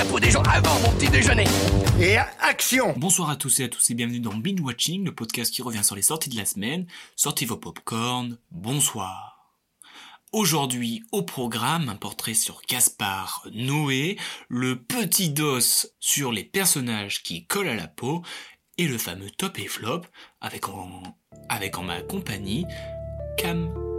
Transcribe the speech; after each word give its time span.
la 0.00 0.06
peau 0.06 0.18
des 0.18 0.30
gens 0.30 0.42
avant 0.44 0.80
mon 0.80 0.92
petit 0.92 1.10
déjeuner. 1.10 1.44
Et 2.00 2.16
action 2.16 2.94
Bonsoir 2.96 3.28
à 3.28 3.36
tous 3.36 3.60
et 3.60 3.64
à 3.64 3.68
tous 3.68 3.90
et 3.90 3.94
bienvenue 3.94 4.20
dans 4.20 4.32
Binge 4.32 4.62
Watching, 4.62 5.04
le 5.04 5.14
podcast 5.14 5.52
qui 5.52 5.60
revient 5.60 5.84
sur 5.84 5.94
les 5.94 6.00
sorties 6.00 6.30
de 6.30 6.38
la 6.38 6.46
semaine. 6.46 6.86
Sortez 7.16 7.44
vos 7.44 7.58
popcorn, 7.58 8.38
bonsoir. 8.50 9.52
Aujourd'hui 10.32 11.02
au 11.12 11.20
programme 11.20 11.90
un 11.90 11.96
portrait 11.96 12.32
sur 12.32 12.62
Gaspard 12.66 13.46
Noé, 13.52 14.16
le 14.48 14.80
petit 14.80 15.28
dos 15.28 15.60
sur 15.98 16.32
les 16.32 16.44
personnages 16.44 17.22
qui 17.22 17.46
collent 17.46 17.68
à 17.68 17.74
la 17.74 17.88
peau 17.88 18.22
et 18.78 18.88
le 18.88 18.96
fameux 18.96 19.28
top 19.28 19.58
et 19.58 19.68
flop 19.68 20.00
avec 20.40 20.70
en, 20.70 21.02
avec 21.50 21.76
en 21.76 21.82
ma 21.82 22.00
compagnie 22.00 22.64
Cam. 23.36 23.89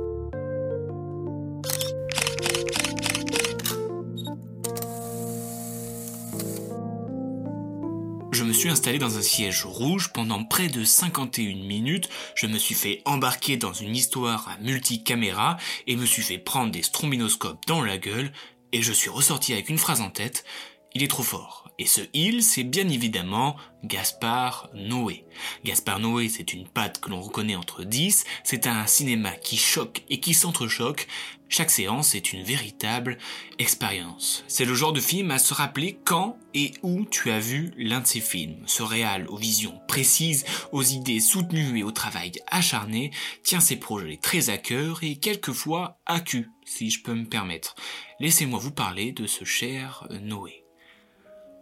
Suis 8.61 8.69
installé 8.69 8.99
dans 8.99 9.17
un 9.17 9.23
siège 9.23 9.65
rouge. 9.65 10.13
Pendant 10.13 10.43
près 10.43 10.67
de 10.67 10.83
51 10.83 11.65
minutes, 11.65 12.09
je 12.35 12.45
me 12.45 12.59
suis 12.59 12.75
fait 12.75 13.01
embarquer 13.05 13.57
dans 13.57 13.73
une 13.73 13.95
histoire 13.95 14.47
à 14.49 14.57
multicaméra 14.61 15.57
et 15.87 15.95
me 15.95 16.05
suis 16.05 16.21
fait 16.21 16.37
prendre 16.37 16.71
des 16.71 16.83
strombinoscopes 16.83 17.65
dans 17.65 17.81
la 17.81 17.97
gueule 17.97 18.31
et 18.71 18.83
je 18.83 18.93
suis 18.93 19.09
ressorti 19.09 19.53
avec 19.53 19.69
une 19.69 19.79
phrase 19.79 20.01
en 20.01 20.11
tête, 20.11 20.45
il 20.93 21.03
est 21.03 21.07
trop 21.07 21.23
fort. 21.23 21.69
Et 21.79 21.85
ce 21.85 22.01
il, 22.13 22.43
c'est 22.43 22.63
bien 22.63 22.87
évidemment 22.89 23.55
Gaspard 23.83 24.69
Noé. 24.75 25.25
Gaspard 25.63 25.99
Noé, 25.99 26.29
c'est 26.29 26.53
une 26.53 26.67
patte 26.67 26.99
que 26.99 27.09
l'on 27.09 27.21
reconnaît 27.21 27.55
entre 27.55 27.83
10, 27.83 28.25
c'est 28.43 28.67
un 28.67 28.85
cinéma 28.85 29.31
qui 29.31 29.57
choque 29.57 30.03
et 30.09 30.19
qui 30.19 30.33
s'entrechoque. 30.33 31.07
Chaque 31.49 31.71
séance 31.71 32.15
est 32.15 32.31
une 32.31 32.43
véritable 32.43 33.17
expérience. 33.59 34.45
C'est 34.47 34.63
le 34.63 34.75
genre 34.75 34.93
de 34.93 35.01
film 35.01 35.31
à 35.31 35.39
se 35.39 35.53
rappeler 35.53 35.99
quand 36.05 36.37
et 36.53 36.71
où 36.83 37.03
tu 37.05 37.31
as 37.31 37.39
vu 37.39 37.73
l'un 37.77 38.01
de 38.01 38.07
ces 38.07 38.21
films. 38.21 38.63
Ce 38.67 38.83
réal 38.83 39.27
aux 39.27 39.37
visions 39.37 39.81
précises, 39.87 40.45
aux 40.71 40.83
idées 40.83 41.19
soutenues 41.19 41.79
et 41.79 41.83
au 41.83 41.91
travail 41.91 42.31
acharné 42.47 43.11
tient 43.43 43.59
ses 43.59 43.77
projets 43.77 44.17
très 44.17 44.49
à 44.49 44.57
cœur 44.57 44.99
et 45.03 45.15
quelquefois 45.15 45.99
à 46.05 46.21
si 46.63 46.89
je 46.89 47.01
peux 47.01 47.15
me 47.15 47.25
permettre. 47.25 47.75
Laissez-moi 48.19 48.59
vous 48.59 48.71
parler 48.71 49.11
de 49.11 49.25
ce 49.25 49.43
cher 49.43 50.07
Noé. 50.21 50.60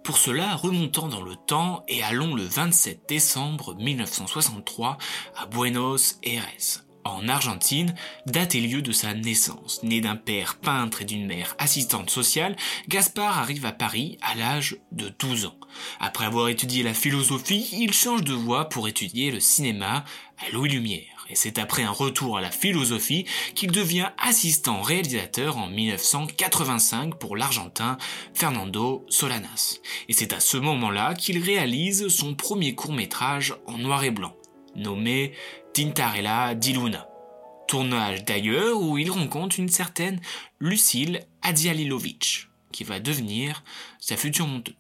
Pour 0.10 0.18
cela, 0.18 0.56
remontons 0.56 1.08
dans 1.08 1.22
le 1.22 1.36
temps 1.36 1.84
et 1.88 2.02
allons 2.02 2.34
le 2.34 2.42
27 2.42 3.02
décembre 3.08 3.76
1963 3.76 4.98
à 5.38 5.46
Buenos 5.46 6.18
Aires, 6.24 6.84
en 7.04 7.28
Argentine, 7.28 7.94
date 8.26 8.56
et 8.56 8.62
lieu 8.62 8.82
de 8.82 8.92
sa 8.92 9.14
naissance. 9.14 9.84
Né 9.84 10.02
d'un 10.02 10.16
père 10.16 10.56
peintre 10.56 11.04
et 11.04 11.06
d'une 11.06 11.28
mère 11.28 11.56
assistante 11.60 12.10
sociale, 12.10 12.56
Gaspard 12.88 13.38
arrive 13.38 13.68
à 13.68 13.72
Paris 13.72 14.18
à 14.24 14.34
l'âge 14.34 14.78
de 14.92 15.10
12 15.10 15.46
ans. 15.46 15.60
Après 16.00 16.26
avoir 16.26 16.50
étudié 16.50 16.82
la 16.82 16.96
philosophie, 16.96 17.70
il 17.74 17.94
change 17.94 18.24
de 18.24 18.34
voie 18.34 18.68
pour 18.68 18.88
étudier 18.88 19.30
le 19.30 19.40
cinéma 19.40 20.06
à 20.40 20.50
Louis 20.52 20.70
Lumière. 20.70 21.19
Et 21.30 21.36
c'est 21.36 21.60
après 21.60 21.84
un 21.84 21.92
retour 21.92 22.38
à 22.38 22.42
la 22.42 22.50
philosophie 22.50 23.26
qu'il 23.54 23.72
devient 23.72 24.10
assistant 24.18 24.82
réalisateur 24.82 25.58
en 25.58 25.68
1985 25.68 27.16
pour 27.16 27.38
l'Argentin 27.38 27.98
Fernando 28.34 29.06
Solanas. 29.10 29.80
Et 30.08 30.14
c'est 30.14 30.34
à 30.34 30.40
ce 30.40 30.58
moment-là 30.58 31.14
qu'il 31.14 31.44
réalise 31.44 32.08
son 32.08 32.34
premier 32.34 32.74
court-métrage 32.74 33.56
en 33.68 33.78
noir 33.78 34.04
et 34.04 34.12
blanc, 34.12 34.36
nommé 34.76 35.34
Tintarella 35.74 36.56
di 36.56 36.74
Luna. 36.74 37.08
Tournage 37.68 38.26
d'ailleurs 38.26 38.82
où 38.82 38.98
il 38.98 39.12
rencontre 39.12 39.60
une 39.60 39.70
certaine 39.70 40.20
Lucille 40.60 41.22
Adzialilovic, 41.44 42.48
qui 42.72 42.84
va 42.84 43.00
devenir 43.00 43.64
sa 44.10 44.18
future 44.18 44.48
monteuse. 44.48 44.74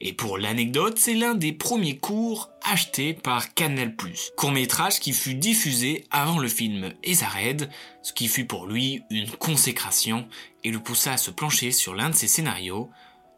Et 0.00 0.14
pour 0.14 0.38
l'anecdote, 0.38 0.98
c'est 0.98 1.12
l'un 1.14 1.34
des 1.34 1.52
premiers 1.52 1.98
cours 1.98 2.48
achetés 2.62 3.12
par 3.12 3.52
Canal+. 3.52 3.94
Court-métrage 4.34 4.98
qui 4.98 5.12
fut 5.12 5.34
diffusé 5.34 6.06
avant 6.10 6.38
le 6.38 6.48
film 6.48 6.94
Ezared, 7.02 7.68
ce 8.02 8.14
qui 8.14 8.28
fut 8.28 8.46
pour 8.46 8.66
lui 8.66 9.02
une 9.10 9.30
consécration 9.30 10.26
et 10.64 10.70
le 10.70 10.78
poussa 10.78 11.12
à 11.12 11.16
se 11.18 11.30
plancher 11.30 11.70
sur 11.70 11.94
l'un 11.94 12.08
de 12.08 12.14
ses 12.14 12.28
scénarios, 12.28 12.88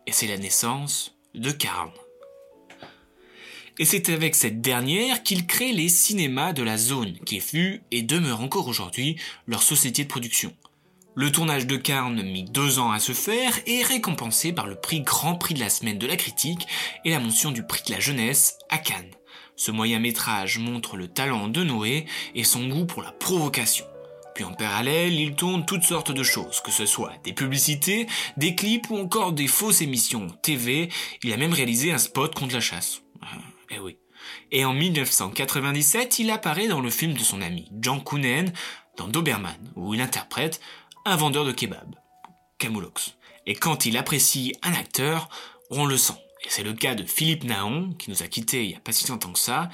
et 0.06 0.12
c'est 0.12 0.28
la 0.28 0.38
naissance 0.38 1.16
de 1.34 1.50
Karl. 1.50 1.90
Et 3.80 3.84
c'est 3.84 4.08
avec 4.10 4.36
cette 4.36 4.60
dernière 4.60 5.24
qu'il 5.24 5.48
crée 5.48 5.72
les 5.72 5.88
cinémas 5.88 6.52
de 6.52 6.62
la 6.62 6.78
zone, 6.78 7.18
qui 7.26 7.40
fut 7.40 7.82
et 7.90 8.02
demeure 8.02 8.40
encore 8.40 8.68
aujourd'hui 8.68 9.16
leur 9.48 9.64
société 9.64 10.04
de 10.04 10.08
production. 10.08 10.54
Le 11.16 11.30
tournage 11.30 11.68
de 11.68 11.76
Carne 11.76 12.22
mit 12.22 12.42
deux 12.42 12.80
ans 12.80 12.90
à 12.90 12.98
se 12.98 13.12
faire 13.12 13.60
et 13.66 13.80
est 13.80 13.84
récompensé 13.84 14.52
par 14.52 14.66
le 14.66 14.74
prix 14.74 15.00
Grand 15.00 15.36
Prix 15.36 15.54
de 15.54 15.60
la 15.60 15.70
semaine 15.70 15.98
de 15.98 16.08
la 16.08 16.16
critique 16.16 16.66
et 17.04 17.10
la 17.10 17.20
mention 17.20 17.52
du 17.52 17.62
prix 17.62 17.82
de 17.86 17.92
la 17.92 18.00
jeunesse 18.00 18.58
à 18.68 18.78
Cannes. 18.78 19.14
Ce 19.54 19.70
moyen 19.70 20.00
métrage 20.00 20.58
montre 20.58 20.96
le 20.96 21.06
talent 21.06 21.46
de 21.46 21.62
Noé 21.62 22.06
et 22.34 22.42
son 22.42 22.66
goût 22.66 22.84
pour 22.84 23.00
la 23.00 23.12
provocation. 23.12 23.86
Puis 24.34 24.42
en 24.42 24.54
parallèle, 24.54 25.14
il 25.14 25.36
tourne 25.36 25.64
toutes 25.64 25.84
sortes 25.84 26.10
de 26.10 26.24
choses, 26.24 26.60
que 26.60 26.72
ce 26.72 26.84
soit 26.84 27.12
des 27.22 27.32
publicités, 27.32 28.08
des 28.36 28.56
clips 28.56 28.90
ou 28.90 28.96
encore 28.96 29.32
des 29.32 29.46
fausses 29.46 29.82
émissions 29.82 30.26
TV. 30.42 30.88
Il 31.22 31.32
a 31.32 31.36
même 31.36 31.52
réalisé 31.52 31.92
un 31.92 31.98
spot 31.98 32.34
contre 32.34 32.54
la 32.54 32.60
chasse. 32.60 33.02
Eh 33.70 33.78
oui. 33.78 33.98
Et 34.50 34.64
en 34.64 34.72
1997, 34.72 36.18
il 36.18 36.30
apparaît 36.30 36.66
dans 36.66 36.80
le 36.80 36.90
film 36.90 37.12
de 37.12 37.20
son 37.20 37.40
ami 37.40 37.70
Jean 37.80 38.00
Kounen, 38.00 38.52
dans 38.96 39.08
Doberman, 39.08 39.56
où 39.76 39.94
il 39.94 40.00
interprète 40.00 40.60
un 41.06 41.16
vendeur 41.16 41.44
de 41.44 41.52
kebab, 41.52 41.96
Camoulox. 42.58 43.16
Et 43.46 43.54
quand 43.54 43.84
il 43.84 43.98
apprécie 43.98 44.54
un 44.62 44.72
acteur, 44.72 45.28
on 45.70 45.84
le 45.84 45.98
sent. 45.98 46.14
Et 46.44 46.48
c'est 46.48 46.62
le 46.62 46.72
cas 46.72 46.94
de 46.94 47.04
Philippe 47.04 47.44
Naon, 47.44 47.92
qui 47.98 48.10
nous 48.10 48.22
a 48.22 48.26
quittés 48.26 48.64
il 48.64 48.70
y 48.70 48.74
a 48.74 48.80
pas 48.80 48.92
si 48.92 49.06
longtemps 49.08 49.32
que 49.32 49.38
ça, 49.38 49.68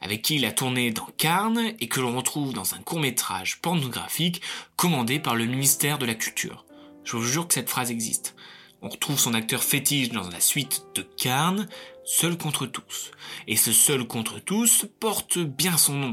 avec 0.00 0.22
qui 0.22 0.36
il 0.36 0.44
a 0.44 0.52
tourné 0.52 0.92
dans 0.92 1.08
Carne 1.18 1.72
et 1.80 1.88
que 1.88 2.00
l'on 2.00 2.16
retrouve 2.16 2.52
dans 2.52 2.74
un 2.74 2.78
court-métrage 2.78 3.60
pornographique 3.60 4.42
commandé 4.76 5.18
par 5.18 5.34
le 5.34 5.46
ministère 5.46 5.98
de 5.98 6.06
la 6.06 6.14
Culture. 6.14 6.64
Je 7.04 7.16
vous 7.16 7.24
jure 7.24 7.48
que 7.48 7.54
cette 7.54 7.70
phrase 7.70 7.90
existe. 7.90 8.36
On 8.82 8.88
retrouve 8.88 9.18
son 9.18 9.34
acteur 9.34 9.64
fétiche 9.64 10.10
dans 10.10 10.28
la 10.28 10.40
suite 10.40 10.84
de 10.94 11.02
Carne, 11.02 11.66
Seul 12.04 12.38
contre 12.38 12.66
tous. 12.66 13.10
Et 13.48 13.56
ce 13.56 13.72
Seul 13.72 14.06
contre 14.06 14.38
tous 14.38 14.86
porte 15.00 15.38
bien 15.38 15.76
son 15.76 15.94
nom, 15.94 16.10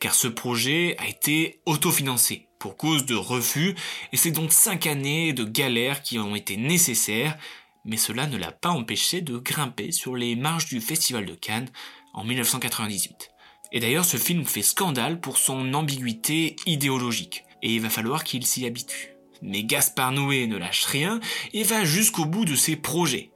car 0.00 0.14
ce 0.14 0.26
projet 0.26 0.96
a 0.98 1.06
été 1.06 1.60
autofinancé 1.66 2.48
pour 2.58 2.76
cause 2.76 3.06
de 3.06 3.14
refus, 3.14 3.74
et 4.12 4.16
c'est 4.16 4.30
donc 4.30 4.52
cinq 4.52 4.86
années 4.86 5.32
de 5.32 5.44
galères 5.44 6.02
qui 6.02 6.18
ont 6.18 6.34
été 6.34 6.56
nécessaires, 6.56 7.36
mais 7.84 7.96
cela 7.96 8.26
ne 8.26 8.36
l'a 8.36 8.52
pas 8.52 8.70
empêché 8.70 9.20
de 9.20 9.38
grimper 9.38 9.92
sur 9.92 10.16
les 10.16 10.36
marges 10.36 10.66
du 10.66 10.80
Festival 10.80 11.24
de 11.24 11.34
Cannes 11.34 11.70
en 12.12 12.24
1998. 12.24 13.30
Et 13.72 13.80
d'ailleurs, 13.80 14.04
ce 14.04 14.16
film 14.16 14.44
fait 14.44 14.62
scandale 14.62 15.20
pour 15.20 15.38
son 15.38 15.74
ambiguïté 15.74 16.56
idéologique, 16.66 17.44
et 17.62 17.74
il 17.74 17.80
va 17.80 17.90
falloir 17.90 18.24
qu'il 18.24 18.46
s'y 18.46 18.66
habitue. 18.66 19.16
Mais 19.42 19.64
Gaspard 19.64 20.12
Noé 20.12 20.46
ne 20.46 20.56
lâche 20.56 20.84
rien 20.84 21.20
et 21.52 21.62
va 21.62 21.84
jusqu'au 21.84 22.24
bout 22.24 22.44
de 22.44 22.54
ses 22.54 22.76
projets. 22.76 23.30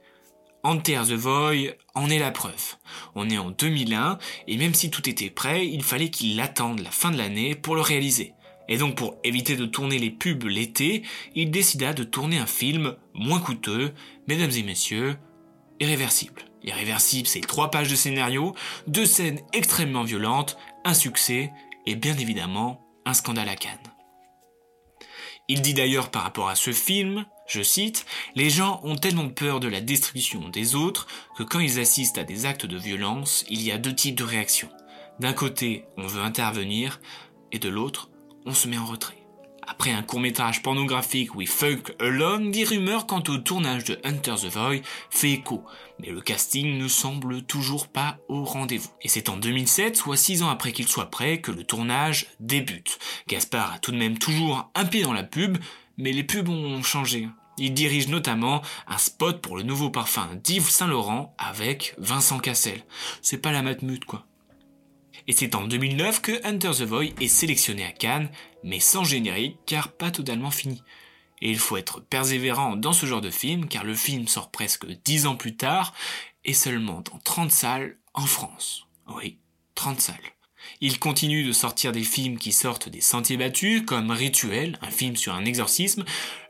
Enter 0.63 1.01
the 1.07 1.13
Void 1.13 1.75
en 1.95 2.09
est 2.09 2.19
la 2.19 2.31
preuve. 2.31 2.75
On 3.15 3.29
est 3.29 3.37
en 3.37 3.51
2001 3.51 4.19
et 4.47 4.57
même 4.57 4.73
si 4.73 4.89
tout 4.89 5.07
était 5.09 5.29
prêt, 5.29 5.67
il 5.67 5.83
fallait 5.83 6.09
qu'il 6.09 6.39
attende 6.39 6.79
la 6.79 6.91
fin 6.91 7.11
de 7.11 7.17
l'année 7.17 7.55
pour 7.55 7.75
le 7.75 7.81
réaliser. 7.81 8.33
Et 8.71 8.77
donc 8.77 8.95
pour 8.95 9.17
éviter 9.25 9.57
de 9.57 9.65
tourner 9.65 9.99
les 9.99 10.09
pubs 10.09 10.45
l'été, 10.45 11.03
il 11.35 11.51
décida 11.51 11.91
de 11.91 12.05
tourner 12.05 12.37
un 12.37 12.45
film 12.45 12.95
moins 13.13 13.41
coûteux, 13.41 13.93
mesdames 14.27 14.51
et 14.55 14.63
messieurs, 14.63 15.17
Irréversible. 15.81 16.43
Irréversible, 16.63 17.27
c'est 17.27 17.41
trois 17.41 17.69
pages 17.69 17.89
de 17.89 17.95
scénario, 17.95 18.55
deux 18.87 19.05
scènes 19.05 19.41
extrêmement 19.51 20.03
violentes, 20.03 20.57
un 20.85 20.93
succès 20.93 21.51
et 21.85 21.95
bien 21.95 22.17
évidemment 22.17 22.87
un 23.05 23.13
scandale 23.13 23.49
à 23.49 23.57
Cannes. 23.57 23.77
Il 25.49 25.61
dit 25.61 25.73
d'ailleurs 25.73 26.09
par 26.09 26.23
rapport 26.23 26.47
à 26.47 26.55
ce 26.55 26.71
film, 26.71 27.25
je 27.47 27.63
cite, 27.63 28.05
Les 28.35 28.49
gens 28.49 28.79
ont 28.83 28.95
tellement 28.95 29.27
peur 29.27 29.59
de 29.59 29.67
la 29.67 29.81
destruction 29.81 30.47
des 30.47 30.75
autres 30.75 31.07
que 31.35 31.43
quand 31.43 31.59
ils 31.59 31.81
assistent 31.81 32.19
à 32.19 32.23
des 32.23 32.45
actes 32.45 32.67
de 32.67 32.77
violence, 32.77 33.43
il 33.49 33.61
y 33.63 33.71
a 33.73 33.77
deux 33.77 33.93
types 33.93 34.15
de 34.15 34.23
réactions. 34.23 34.69
D'un 35.19 35.33
côté, 35.33 35.83
on 35.97 36.07
veut 36.07 36.21
intervenir, 36.21 37.01
et 37.51 37.59
de 37.59 37.67
l'autre, 37.67 38.10
on 38.45 38.53
se 38.53 38.67
met 38.67 38.77
en 38.77 38.85
retrait. 38.85 39.17
Après 39.67 39.91
un 39.91 40.01
court-métrage 40.01 40.63
pornographique 40.63 41.35
We 41.35 41.47
Fuck 41.47 41.93
Alone, 41.99 42.51
des 42.51 42.63
rumeurs 42.63 43.05
quant 43.05 43.23
au 43.27 43.37
tournage 43.37 43.83
de 43.83 43.99
Hunter 44.03 44.35
the 44.41 44.51
Void 44.51 44.81
fait 45.09 45.31
écho, 45.31 45.63
mais 45.99 46.09
le 46.09 46.19
casting 46.19 46.77
ne 46.77 46.87
semble 46.87 47.43
toujours 47.43 47.87
pas 47.87 48.17
au 48.27 48.43
rendez-vous. 48.43 48.89
Et 49.01 49.07
c'est 49.07 49.29
en 49.29 49.37
2007, 49.37 49.95
soit 49.95 50.17
6 50.17 50.43
ans 50.43 50.49
après 50.49 50.71
qu'il 50.71 50.87
soit 50.87 51.11
prêt, 51.11 51.41
que 51.41 51.51
le 51.51 51.63
tournage 51.63 52.27
débute. 52.39 52.99
Gaspard 53.27 53.73
a 53.73 53.79
tout 53.79 53.91
de 53.91 53.97
même 53.97 54.17
toujours 54.17 54.69
un 54.75 54.85
pied 54.85 55.03
dans 55.03 55.13
la 55.13 55.23
pub, 55.23 55.57
mais 55.97 56.11
les 56.11 56.23
pubs 56.23 56.49
ont 56.49 56.81
changé. 56.83 57.29
Il 57.57 57.73
dirige 57.73 58.07
notamment 58.07 58.61
un 58.87 58.97
spot 58.97 59.41
pour 59.41 59.55
le 59.55 59.63
nouveau 59.63 59.89
parfum 59.89 60.27
d'Yves 60.43 60.69
Saint 60.69 60.87
Laurent 60.87 61.35
avec 61.37 61.93
Vincent 61.97 62.39
Cassel. 62.39 62.83
C'est 63.21 63.37
pas 63.37 63.51
la 63.51 63.61
matmute 63.61 64.05
quoi. 64.05 64.25
Et 65.27 65.33
c'est 65.33 65.55
en 65.55 65.67
2009 65.67 66.21
que 66.21 66.45
Hunter 66.45 66.71
the 66.71 66.81
Void 66.81 67.13
est 67.19 67.27
sélectionné 67.27 67.85
à 67.85 67.91
Cannes, 67.91 68.29
mais 68.63 68.79
sans 68.79 69.03
générique 69.03 69.57
car 69.65 69.91
pas 69.91 70.11
totalement 70.11 70.51
fini. 70.51 70.83
Et 71.41 71.49
il 71.49 71.59
faut 71.59 71.77
être 71.77 72.01
persévérant 72.01 72.75
dans 72.75 72.93
ce 72.93 73.05
genre 73.05 73.21
de 73.21 73.31
film 73.31 73.67
car 73.67 73.83
le 73.83 73.95
film 73.95 74.27
sort 74.27 74.51
presque 74.51 74.85
10 74.85 75.25
ans 75.25 75.35
plus 75.35 75.55
tard 75.55 75.93
et 76.45 76.53
seulement 76.53 77.01
dans 77.01 77.19
30 77.19 77.51
salles 77.51 77.97
en 78.13 78.25
France. 78.25 78.87
Oui, 79.07 79.39
30 79.75 79.99
salles. 79.99 80.17
Il 80.79 80.99
continue 80.99 81.43
de 81.43 81.51
sortir 81.51 81.91
des 81.91 82.03
films 82.03 82.37
qui 82.37 82.51
sortent 82.51 82.89
des 82.89 83.01
sentiers 83.01 83.37
battus, 83.37 83.83
comme 83.85 84.11
Rituel, 84.11 84.79
un 84.81 84.89
film 84.89 85.15
sur 85.15 85.33
un 85.33 85.45
exorcisme, 85.45 86.05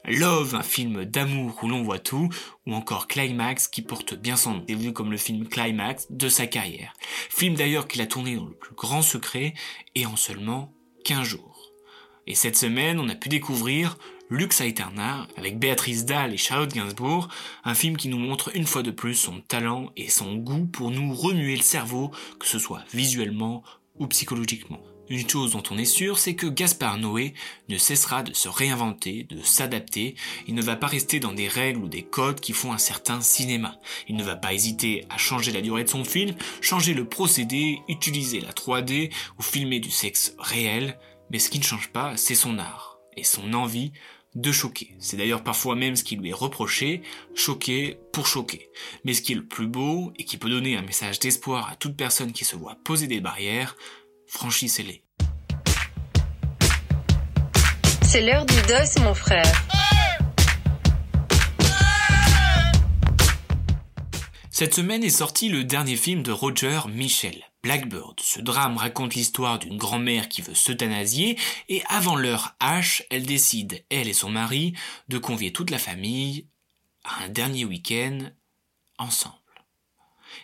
Love, 0.06 0.56
un 0.56 0.64
film 0.64 1.06
d'amour 1.06 1.60
où 1.62 1.68
l'on 1.68 1.84
voit 1.84 2.00
tout, 2.00 2.30
ou 2.66 2.74
encore 2.74 3.08
Climax 3.08 3.68
qui 3.68 3.82
porte 3.82 4.14
bien 4.14 4.36
son 4.36 4.56
nom, 4.56 4.66
vu 4.68 4.94
comme 4.94 5.12
le 5.12 5.18
film 5.18 5.48
Climax 5.48 6.08
de 6.10 6.30
sa 6.30 6.48
carrière. 6.48 6.94
Film 7.30 7.56
d'ailleurs 7.56 7.88
qu'il 7.88 8.02
a 8.02 8.08
tourné 8.08 8.36
dans 8.36 8.46
le 8.46 8.56
plus 8.56 8.76
grand 8.76 9.02
secret 9.02 9.54
et 9.96 10.06
en 10.06 10.16
seulement 10.16 10.74
15 11.06 11.24
jours. 11.24 11.72
Et 12.28 12.36
cette 12.36 12.58
semaine, 12.58 13.00
on 13.00 13.10
a 13.10 13.16
pu 13.16 13.30
découvrir 13.30 13.98
Lux 14.32 14.62
Aeterna 14.62 15.28
avec 15.36 15.60
Béatrice 15.60 16.06
Dalle 16.06 16.34
et 16.34 16.38
Charlotte 16.38 16.74
Gainsbourg, 16.74 17.28
un 17.66 17.74
film 17.76 17.98
qui 17.98 18.08
nous 18.08 18.18
montre 18.18 18.56
une 18.56 18.66
fois 18.66 18.82
de 18.82 18.92
plus 18.92 19.16
son 19.16 19.42
talent 19.42 19.92
et 19.98 20.08
son 20.08 20.36
goût 20.36 20.66
pour 20.66 20.90
nous 20.90 21.14
remuer 21.14 21.58
le 21.58 21.62
cerveau, 21.62 22.12
que 22.40 22.48
ce 22.48 22.58
soit 22.58 22.86
visuellement 22.94 23.62
psychologiquement. 24.08 24.80
Une 25.10 25.28
chose 25.28 25.52
dont 25.52 25.64
on 25.70 25.78
est 25.78 25.84
sûr, 25.84 26.18
c'est 26.18 26.36
que 26.36 26.48
Gaspard 26.48 26.98
Noé 26.98 27.34
ne 27.68 27.78
cessera 27.78 28.24
de 28.24 28.34
se 28.34 28.48
réinventer, 28.48 29.26
de 29.30 29.42
s'adapter, 29.42 30.16
il 30.48 30.56
ne 30.56 30.62
va 30.62 30.78
pas 30.78 30.88
rester 30.88 31.20
dans 31.20 31.34
des 31.34 31.50
règles 31.50 31.84
ou 31.84 31.90
des 31.90 32.04
codes 32.04 32.40
qui 32.40 32.54
font 32.54 32.72
un 32.72 32.78
certain 32.78 33.20
cinéma. 33.20 33.78
Il 34.08 34.16
ne 34.16 34.24
va 34.24 34.38
pas 34.38 34.54
hésiter 34.54 35.04
à 35.10 35.18
changer 35.18 35.52
la 35.52 35.60
durée 35.60 35.84
de 35.84 35.90
son 35.90 36.06
film, 36.06 36.34
changer 36.62 36.94
le 36.94 37.04
procédé, 37.04 37.80
utiliser 37.90 38.40
la 38.40 38.54
3D 38.54 39.12
ou 39.38 39.42
filmer 39.42 39.82
du 39.82 39.92
sexe 39.92 40.34
réel, 40.40 40.98
mais 41.30 41.40
ce 41.40 41.50
qui 41.50 41.60
ne 41.60 41.66
change 41.66 41.90
pas, 41.90 42.16
c'est 42.16 42.36
son 42.36 42.58
art 42.58 42.98
et 43.18 43.26
son 43.26 43.54
envie 43.54 43.92
de 44.36 44.52
choquer. 44.52 44.96
C'est 45.00 45.18
d'ailleurs 45.18 45.44
parfois 45.44 45.76
même 45.76 45.96
ce 45.96 46.04
qui 46.04 46.16
lui 46.16 46.30
est 46.30 46.34
reproché, 46.34 47.02
choquer 47.36 48.00
pour 48.14 48.28
choquer. 48.28 48.70
Mais 49.04 49.14
ce 49.14 49.22
qui 49.22 49.34
est 49.34 49.36
le 49.36 49.46
plus 49.46 49.68
beau 49.68 50.14
et 50.18 50.26
qui 50.26 50.38
peut 50.38 50.50
donner 50.50 50.78
un 50.78 50.82
message 50.82 51.20
d'espoir 51.20 51.70
à 51.70 51.76
toute 51.76 51.98
personne 51.98 52.32
qui 52.32 52.46
se 52.46 52.56
voit 52.56 52.78
poser 52.84 53.08
des 53.08 53.20
barrières, 53.20 53.76
franchissez-les. 54.28 55.04
C'est 58.04 58.22
l'heure 58.22 58.46
du 58.46 58.62
dos, 58.64 59.02
mon 59.04 59.14
frère. 59.14 59.81
Cette 64.62 64.76
semaine 64.76 65.04
est 65.04 65.10
sorti 65.10 65.50
le 65.50 65.64
dernier 65.64 65.96
film 65.96 66.22
de 66.22 66.32
Roger 66.32 66.82
Michel, 66.88 67.50
Blackbird. 67.64 68.20
Ce 68.20 68.40
drame 68.40 68.78
raconte 68.78 69.16
l'histoire 69.16 69.58
d'une 69.58 69.76
grand-mère 69.76 70.30
qui 70.30 70.44
veut 70.44 70.54
s'euthanasier 70.54 71.36
et 71.68 71.82
avant 71.88 72.16
l'heure 72.16 72.56
H, 72.62 73.02
elle 73.10 73.26
décide, 73.26 73.84
elle 73.90 74.08
et 74.08 74.14
son 74.14 74.30
mari, 74.30 74.76
de 75.08 75.18
convier 75.18 75.52
toute 75.52 75.72
la 75.72 75.80
famille 75.80 76.46
à 77.04 77.24
un 77.24 77.30
dernier 77.30 77.66
week-end 77.66 78.20
ensemble. 79.00 79.34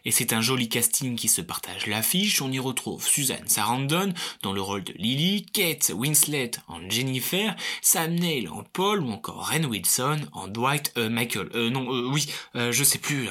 Et 0.04 0.10
c'est 0.10 0.34
un 0.34 0.42
joli 0.42 0.68
casting 0.68 1.16
qui 1.16 1.28
se 1.28 1.42
partage 1.42 1.86
l'affiche. 1.86 2.42
On 2.42 2.52
y 2.52 2.58
retrouve 2.58 3.08
Suzanne 3.08 3.48
Sarandon 3.48 4.16
dans 4.42 4.52
le 4.52 4.62
rôle 4.62 4.84
de 4.84 4.94
Lily, 4.94 5.46
Kate 5.46 5.92
Winslet 5.94 6.54
en 6.68 6.90
Jennifer, 6.90 7.56
Sam 7.84 8.16
Neill 8.16 8.50
en 8.50 8.64
Paul 8.64 9.04
ou 9.04 9.12
encore 9.12 9.50
Ren 9.50 9.66
Wilson 9.66 10.22
en 10.32 10.48
Dwight, 10.48 10.92
euh, 10.98 11.08
Michael, 11.08 11.50
euh, 11.54 11.70
non, 11.70 11.94
euh, 11.94 12.10
oui, 12.12 12.26
je 12.56 12.84
sais 12.84 12.98
plus. 12.98 13.30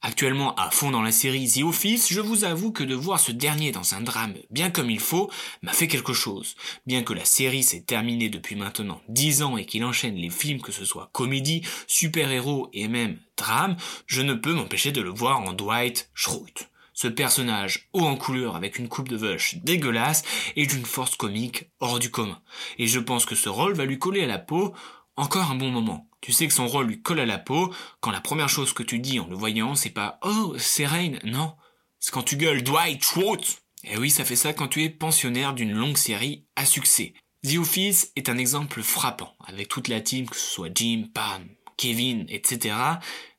Actuellement 0.00 0.54
à 0.54 0.70
fond 0.70 0.92
dans 0.92 1.02
la 1.02 1.10
série 1.10 1.48
The 1.48 1.64
Office, 1.64 2.12
je 2.12 2.20
vous 2.20 2.44
avoue 2.44 2.70
que 2.70 2.84
de 2.84 2.94
voir 2.94 3.18
ce 3.18 3.32
dernier 3.32 3.72
dans 3.72 3.94
un 3.94 4.00
drame 4.00 4.34
bien 4.48 4.70
comme 4.70 4.90
il 4.90 5.00
faut 5.00 5.28
m'a 5.62 5.72
fait 5.72 5.88
quelque 5.88 6.12
chose. 6.12 6.54
Bien 6.86 7.02
que 7.02 7.12
la 7.12 7.24
série 7.24 7.64
s'est 7.64 7.82
terminée 7.82 8.28
depuis 8.28 8.54
maintenant 8.54 9.00
10 9.08 9.42
ans 9.42 9.56
et 9.56 9.66
qu'il 9.66 9.84
enchaîne 9.84 10.14
les 10.14 10.30
films 10.30 10.60
que 10.60 10.70
ce 10.70 10.84
soit 10.84 11.10
comédie, 11.12 11.62
super-héros 11.88 12.70
et 12.72 12.86
même 12.86 13.18
drame, 13.36 13.76
je 14.06 14.22
ne 14.22 14.34
peux 14.34 14.52
m'empêcher 14.52 14.92
de 14.92 15.00
le 15.00 15.10
voir 15.10 15.40
en 15.40 15.52
Dwight 15.52 16.10
Schrute. 16.14 16.70
Ce 16.94 17.08
personnage 17.08 17.88
haut 17.92 18.06
en 18.06 18.14
couleur 18.14 18.54
avec 18.54 18.78
une 18.78 18.88
coupe 18.88 19.08
de 19.08 19.16
vache 19.16 19.56
dégueulasse 19.64 20.22
et 20.54 20.66
d'une 20.66 20.86
force 20.86 21.16
comique 21.16 21.70
hors 21.80 21.98
du 21.98 22.12
commun. 22.12 22.40
Et 22.78 22.86
je 22.86 23.00
pense 23.00 23.26
que 23.26 23.34
ce 23.34 23.48
rôle 23.48 23.74
va 23.74 23.84
lui 23.84 23.98
coller 23.98 24.22
à 24.22 24.28
la 24.28 24.38
peau 24.38 24.74
encore 25.16 25.50
un 25.50 25.56
bon 25.56 25.72
moment. 25.72 26.07
Tu 26.20 26.32
sais 26.32 26.46
que 26.48 26.52
son 26.52 26.66
rôle 26.66 26.86
lui 26.86 27.02
colle 27.02 27.20
à 27.20 27.26
la 27.26 27.38
peau 27.38 27.72
quand 28.00 28.10
la 28.10 28.20
première 28.20 28.48
chose 28.48 28.72
que 28.72 28.82
tu 28.82 28.98
dis 28.98 29.20
en 29.20 29.28
le 29.28 29.36
voyant, 29.36 29.74
c'est 29.74 29.90
pas 29.90 30.18
Oh, 30.22 30.54
c'est 30.58 30.86
Rain. 30.86 31.12
Non. 31.24 31.54
C'est 32.00 32.12
quand 32.12 32.22
tu 32.22 32.36
gueules 32.36 32.62
Dwight 32.62 33.02
Schrute. 33.02 33.62
Et 33.84 33.96
oui, 33.96 34.10
ça 34.10 34.24
fait 34.24 34.36
ça 34.36 34.52
quand 34.52 34.68
tu 34.68 34.82
es 34.82 34.90
pensionnaire 34.90 35.54
d'une 35.54 35.72
longue 35.72 35.96
série 35.96 36.46
à 36.56 36.64
succès. 36.64 37.14
The 37.46 37.56
Office 37.56 38.12
est 38.16 38.28
un 38.28 38.38
exemple 38.38 38.82
frappant, 38.82 39.36
avec 39.46 39.68
toute 39.68 39.86
la 39.86 40.00
team, 40.00 40.28
que 40.28 40.36
ce 40.36 40.50
soit 40.50 40.70
Jim, 40.74 41.04
Pam, 41.14 41.48
Kevin, 41.76 42.26
etc., 42.28 42.74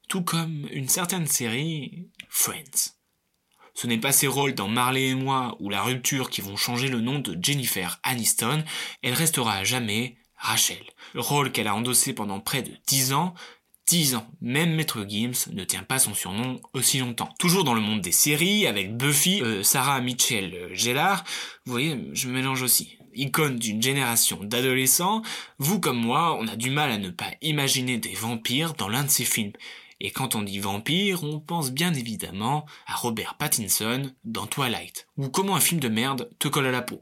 tout 0.08 0.24
comme 0.24 0.68
une 0.72 0.88
certaine 0.88 1.28
série, 1.28 2.10
Friends. 2.30 2.96
Ce 3.74 3.88
n'est 3.88 3.98
pas 3.98 4.12
ses 4.12 4.28
rôles 4.28 4.56
dans 4.56 4.68
Marley 4.68 5.10
et 5.10 5.16
moi 5.16 5.56
ou 5.60 5.70
La 5.70 5.84
rupture 5.84 6.30
qui 6.30 6.42
vont 6.42 6.56
changer 6.56 6.88
le 6.88 7.02
nom 7.02 7.20
de 7.20 7.38
Jennifer 7.42 8.00
Aniston, 8.04 8.64
elle 9.02 9.14
restera 9.14 9.54
à 9.54 9.64
jamais 9.64 10.18
Rachel. 10.36 10.84
Le 11.14 11.22
rôle 11.22 11.52
qu'elle 11.52 11.68
a 11.68 11.76
endossé 11.76 12.14
pendant 12.14 12.40
près 12.40 12.62
de 12.62 12.72
10 12.88 13.14
ans, 13.14 13.34
10 13.90 14.16
ans, 14.16 14.28
même 14.40 14.76
Maître 14.76 15.04
Gims 15.08 15.52
ne 15.52 15.64
tient 15.64 15.84
pas 15.84 15.98
son 15.98 16.14
surnom 16.14 16.62
aussi 16.74 17.00
longtemps. 17.00 17.34
Toujours 17.40 17.64
dans 17.64 17.74
le 17.74 17.82
monde 17.82 18.02
des 18.02 18.12
séries, 18.12 18.68
avec 18.68 18.96
Buffy, 18.96 19.42
euh, 19.42 19.64
Sarah 19.64 20.00
Mitchell 20.00 20.54
euh, 20.54 20.70
Gellar, 20.76 21.24
vous 21.66 21.72
voyez, 21.72 21.98
je 22.14 22.30
mélange 22.30 22.62
aussi. 22.62 23.00
Icône 23.16 23.58
d'une 23.58 23.82
génération 23.82 24.44
d'adolescents, 24.44 25.24
vous 25.58 25.80
comme 25.80 25.98
moi, 25.98 26.38
on 26.40 26.48
a 26.48 26.56
du 26.56 26.70
mal 26.70 26.92
à 26.92 27.00
ne 27.00 27.10
pas 27.10 27.32
imaginer 27.42 27.98
des 27.98 28.14
vampires 28.14 28.76
dans 28.76 28.90
l'un 28.90 29.04
de 29.04 29.10
ces 29.10 29.26
films. 29.26 29.54
Et 30.00 30.12
quand 30.12 30.36
on 30.36 30.44
dit 30.44 30.60
vampire, 30.60 31.24
on 31.24 31.40
pense 31.40 31.72
bien 31.72 31.94
évidemment 31.94 32.66
à 32.86 32.96
Robert 32.96 33.36
Pattinson 33.36 34.12
dans 34.24 34.46
Twilight, 34.46 35.08
ou 35.18 35.30
comment 35.30 35.56
un 35.56 35.60
film 35.60 35.82
de 35.82 35.90
merde 35.90 36.30
te 36.38 36.48
colle 36.48 36.68
à 36.68 36.72
la 36.72 36.84
peau. 36.84 37.02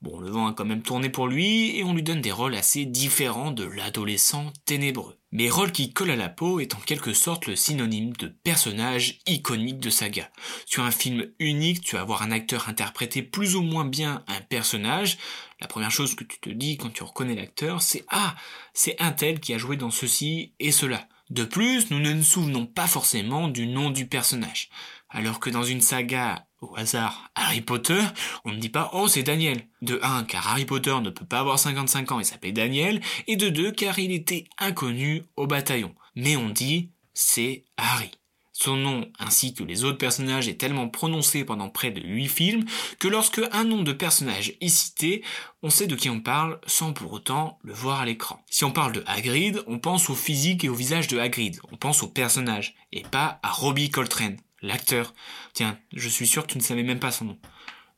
Bon, 0.00 0.20
le 0.20 0.30
vent 0.30 0.46
a 0.46 0.52
quand 0.52 0.64
même 0.64 0.82
tourné 0.82 1.08
pour 1.08 1.26
lui 1.26 1.76
et 1.76 1.82
on 1.82 1.92
lui 1.92 2.04
donne 2.04 2.20
des 2.20 2.30
rôles 2.30 2.54
assez 2.54 2.84
différents 2.84 3.50
de 3.50 3.64
l'adolescent 3.64 4.52
ténébreux. 4.64 5.18
Mais 5.32 5.50
rôle 5.50 5.72
qui 5.72 5.92
colle 5.92 6.12
à 6.12 6.16
la 6.16 6.28
peau 6.28 6.60
est 6.60 6.76
en 6.76 6.78
quelque 6.78 7.12
sorte 7.12 7.46
le 7.46 7.56
synonyme 7.56 8.12
de 8.12 8.28
personnage 8.28 9.18
iconique 9.26 9.80
de 9.80 9.90
saga. 9.90 10.30
Sur 10.66 10.84
un 10.84 10.92
film 10.92 11.26
unique, 11.40 11.80
tu 11.80 11.96
vas 11.96 12.04
voir 12.04 12.22
un 12.22 12.30
acteur 12.30 12.68
interpréter 12.68 13.22
plus 13.22 13.56
ou 13.56 13.62
moins 13.62 13.84
bien 13.84 14.22
un 14.28 14.40
personnage. 14.40 15.18
La 15.60 15.66
première 15.66 15.90
chose 15.90 16.14
que 16.14 16.24
tu 16.24 16.38
te 16.38 16.48
dis 16.48 16.76
quand 16.76 16.92
tu 16.92 17.02
reconnais 17.02 17.34
l'acteur, 17.34 17.82
c'est 17.82 18.04
ah, 18.08 18.36
c'est 18.74 18.94
un 19.00 19.10
tel 19.10 19.40
qui 19.40 19.52
a 19.52 19.58
joué 19.58 19.76
dans 19.76 19.90
ceci 19.90 20.54
et 20.60 20.70
cela. 20.70 21.08
De 21.30 21.44
plus, 21.44 21.90
nous 21.90 21.98
ne 21.98 22.12
nous 22.12 22.22
souvenons 22.22 22.64
pas 22.64 22.86
forcément 22.86 23.48
du 23.48 23.66
nom 23.66 23.90
du 23.90 24.06
personnage. 24.06 24.70
Alors 25.10 25.40
que 25.40 25.50
dans 25.50 25.64
une 25.64 25.80
saga 25.80 26.46
au 26.60 26.76
hasard 26.76 27.30
Harry 27.34 27.60
Potter, 27.60 28.02
on 28.44 28.52
ne 28.52 28.58
dit 28.58 28.68
pas 28.68 28.90
oh 28.92 29.08
c'est 29.08 29.22
Daniel. 29.22 29.66
De 29.80 30.00
1 30.02 30.24
car 30.24 30.48
Harry 30.48 30.64
Potter 30.64 30.94
ne 31.02 31.10
peut 31.10 31.24
pas 31.24 31.40
avoir 31.40 31.58
55 31.58 32.12
ans 32.12 32.20
et 32.20 32.24
s'appelle 32.24 32.52
Daniel, 32.52 33.00
et 33.26 33.36
de 33.36 33.48
2 33.48 33.72
car 33.72 33.98
il 33.98 34.12
était 34.12 34.44
inconnu 34.58 35.22
au 35.36 35.46
bataillon. 35.46 35.94
Mais 36.14 36.36
on 36.36 36.50
dit 36.50 36.90
c'est 37.14 37.64
Harry. 37.76 38.10
Son 38.52 38.74
nom 38.74 39.08
ainsi 39.20 39.54
que 39.54 39.62
les 39.62 39.84
autres 39.84 39.98
personnages 39.98 40.48
est 40.48 40.58
tellement 40.58 40.88
prononcé 40.88 41.44
pendant 41.44 41.68
près 41.68 41.92
de 41.92 42.00
8 42.00 42.26
films 42.26 42.64
que 42.98 43.06
lorsque 43.06 43.40
un 43.52 43.62
nom 43.62 43.84
de 43.84 43.92
personnage 43.92 44.54
est 44.60 44.68
cité, 44.68 45.22
on 45.62 45.70
sait 45.70 45.86
de 45.86 45.94
qui 45.94 46.10
on 46.10 46.20
parle 46.20 46.60
sans 46.66 46.92
pour 46.92 47.12
autant 47.12 47.60
le 47.62 47.72
voir 47.72 48.00
à 48.00 48.04
l'écran. 48.04 48.44
Si 48.50 48.64
on 48.64 48.72
parle 48.72 48.90
de 48.90 49.04
Hagrid, 49.06 49.62
on 49.68 49.78
pense 49.78 50.10
au 50.10 50.16
physique 50.16 50.64
et 50.64 50.68
au 50.68 50.74
visage 50.74 51.06
de 51.06 51.20
Hagrid, 51.20 51.60
on 51.70 51.76
pense 51.76 52.02
au 52.02 52.08
personnage, 52.08 52.74
et 52.90 53.02
pas 53.02 53.38
à 53.44 53.52
Robbie 53.52 53.90
Coltrane. 53.90 54.38
L'acteur. 54.62 55.14
Tiens, 55.52 55.78
je 55.94 56.08
suis 56.08 56.26
sûr 56.26 56.46
que 56.46 56.52
tu 56.52 56.58
ne 56.58 56.62
savais 56.62 56.82
même 56.82 57.00
pas 57.00 57.12
son 57.12 57.26
nom. 57.26 57.38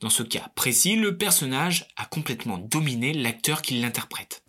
Dans 0.00 0.10
ce 0.10 0.22
cas 0.22 0.50
précis, 0.54 0.96
le 0.96 1.16
personnage 1.16 1.88
a 1.96 2.06
complètement 2.06 2.58
dominé 2.58 3.12
l'acteur 3.12 3.62
qui 3.62 3.74
l'interprète. 3.74 4.42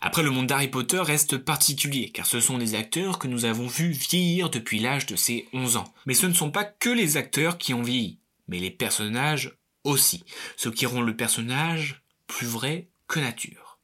Après, 0.00 0.22
le 0.22 0.30
monde 0.30 0.48
d'Harry 0.48 0.68
Potter 0.68 1.00
reste 1.00 1.38
particulier, 1.38 2.10
car 2.10 2.26
ce 2.26 2.40
sont 2.40 2.58
des 2.58 2.74
acteurs 2.74 3.18
que 3.18 3.28
nous 3.28 3.44
avons 3.44 3.66
vus 3.66 3.90
vieillir 3.90 4.50
depuis 4.50 4.80
l'âge 4.80 5.06
de 5.06 5.16
ses 5.16 5.48
11 5.52 5.76
ans. 5.76 5.92
Mais 6.06 6.14
ce 6.14 6.26
ne 6.26 6.34
sont 6.34 6.50
pas 6.50 6.64
que 6.64 6.90
les 6.90 7.16
acteurs 7.16 7.58
qui 7.58 7.74
ont 7.74 7.82
vieilli, 7.82 8.18
mais 8.48 8.58
les 8.58 8.70
personnages 8.70 9.56
aussi, 9.84 10.24
ce 10.56 10.68
qui 10.68 10.86
rend 10.86 11.02
le 11.02 11.16
personnage 11.16 12.02
plus 12.26 12.46
vrai 12.46 12.88
que 13.06 13.20
nature. 13.20 13.78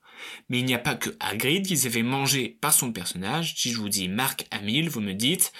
Mais 0.48 0.58
il 0.58 0.64
n'y 0.64 0.74
a 0.74 0.78
pas 0.78 0.94
que 0.94 1.10
Hagrid 1.20 1.66
qui 1.66 1.76
s'est 1.76 1.90
fait 1.90 2.02
manger 2.02 2.58
par 2.60 2.72
son 2.72 2.92
personnage. 2.92 3.54
Si 3.56 3.70
je 3.72 3.78
vous 3.78 3.88
dis 3.88 4.08
Mark 4.08 4.46
Hamill, 4.50 4.88
vous 4.88 5.00
me 5.00 5.12
dites, 5.12 5.52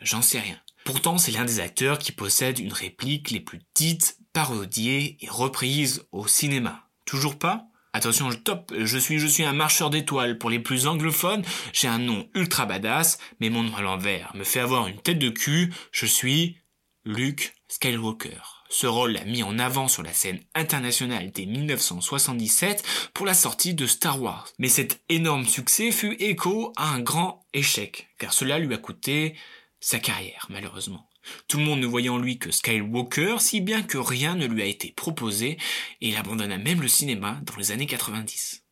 j'en 0.00 0.22
sais 0.22 0.40
rien. 0.40 0.60
Pourtant, 0.84 1.16
c'est 1.16 1.32
l'un 1.32 1.44
des 1.44 1.60
acteurs 1.60 1.98
qui 1.98 2.12
possède 2.12 2.58
une 2.58 2.72
réplique 2.72 3.30
les 3.30 3.40
plus 3.40 3.60
dites, 3.74 4.18
parodiées 4.34 5.16
et 5.20 5.28
reprises 5.28 6.06
au 6.12 6.26
cinéma. 6.26 6.88
Toujours 7.06 7.38
pas? 7.38 7.66
Attention, 7.94 8.30
je 8.30 8.38
top, 8.38 8.72
je 8.76 8.98
suis, 8.98 9.18
je 9.18 9.26
suis 9.26 9.44
un 9.44 9.52
marcheur 9.52 9.88
d'étoiles. 9.88 10.36
Pour 10.36 10.50
les 10.50 10.58
plus 10.58 10.86
anglophones, 10.86 11.44
j'ai 11.72 11.88
un 11.88 11.98
nom 11.98 12.28
ultra 12.34 12.66
badass, 12.66 13.18
mais 13.40 13.50
mon 13.50 13.62
nom 13.62 13.76
à 13.76 13.82
l'envers 13.82 14.32
me 14.34 14.44
fait 14.44 14.60
avoir 14.60 14.88
une 14.88 15.00
tête 15.00 15.18
de 15.18 15.30
cul. 15.30 15.72
Je 15.92 16.04
suis 16.04 16.58
Luke 17.04 17.54
Skywalker. 17.68 18.64
Ce 18.68 18.88
rôle 18.88 19.12
l'a 19.12 19.24
mis 19.24 19.44
en 19.44 19.60
avant 19.60 19.86
sur 19.86 20.02
la 20.02 20.12
scène 20.12 20.40
internationale 20.56 21.30
dès 21.30 21.46
1977 21.46 22.82
pour 23.14 23.24
la 23.24 23.34
sortie 23.34 23.74
de 23.74 23.86
Star 23.86 24.20
Wars. 24.20 24.48
Mais 24.58 24.68
cet 24.68 25.00
énorme 25.08 25.46
succès 25.46 25.92
fut 25.92 26.16
écho 26.18 26.72
à 26.76 26.90
un 26.90 27.00
grand 27.00 27.46
échec, 27.54 28.08
car 28.18 28.32
cela 28.32 28.58
lui 28.58 28.74
a 28.74 28.78
coûté 28.78 29.36
sa 29.84 29.98
carrière, 29.98 30.46
malheureusement. 30.48 31.10
Tout 31.46 31.58
le 31.58 31.64
monde 31.64 31.80
ne 31.80 31.86
voyait 31.86 32.08
en 32.08 32.18
lui 32.18 32.38
que 32.38 32.50
Skywalker, 32.50 33.36
si 33.38 33.60
bien 33.60 33.82
que 33.82 33.98
rien 33.98 34.34
ne 34.34 34.46
lui 34.46 34.62
a 34.62 34.66
été 34.66 34.92
proposé, 34.92 35.58
et 36.00 36.08
il 36.08 36.16
abandonna 36.16 36.56
même 36.56 36.80
le 36.80 36.88
cinéma 36.88 37.38
dans 37.42 37.56
les 37.56 37.70
années 37.70 37.86
90. 37.86 38.64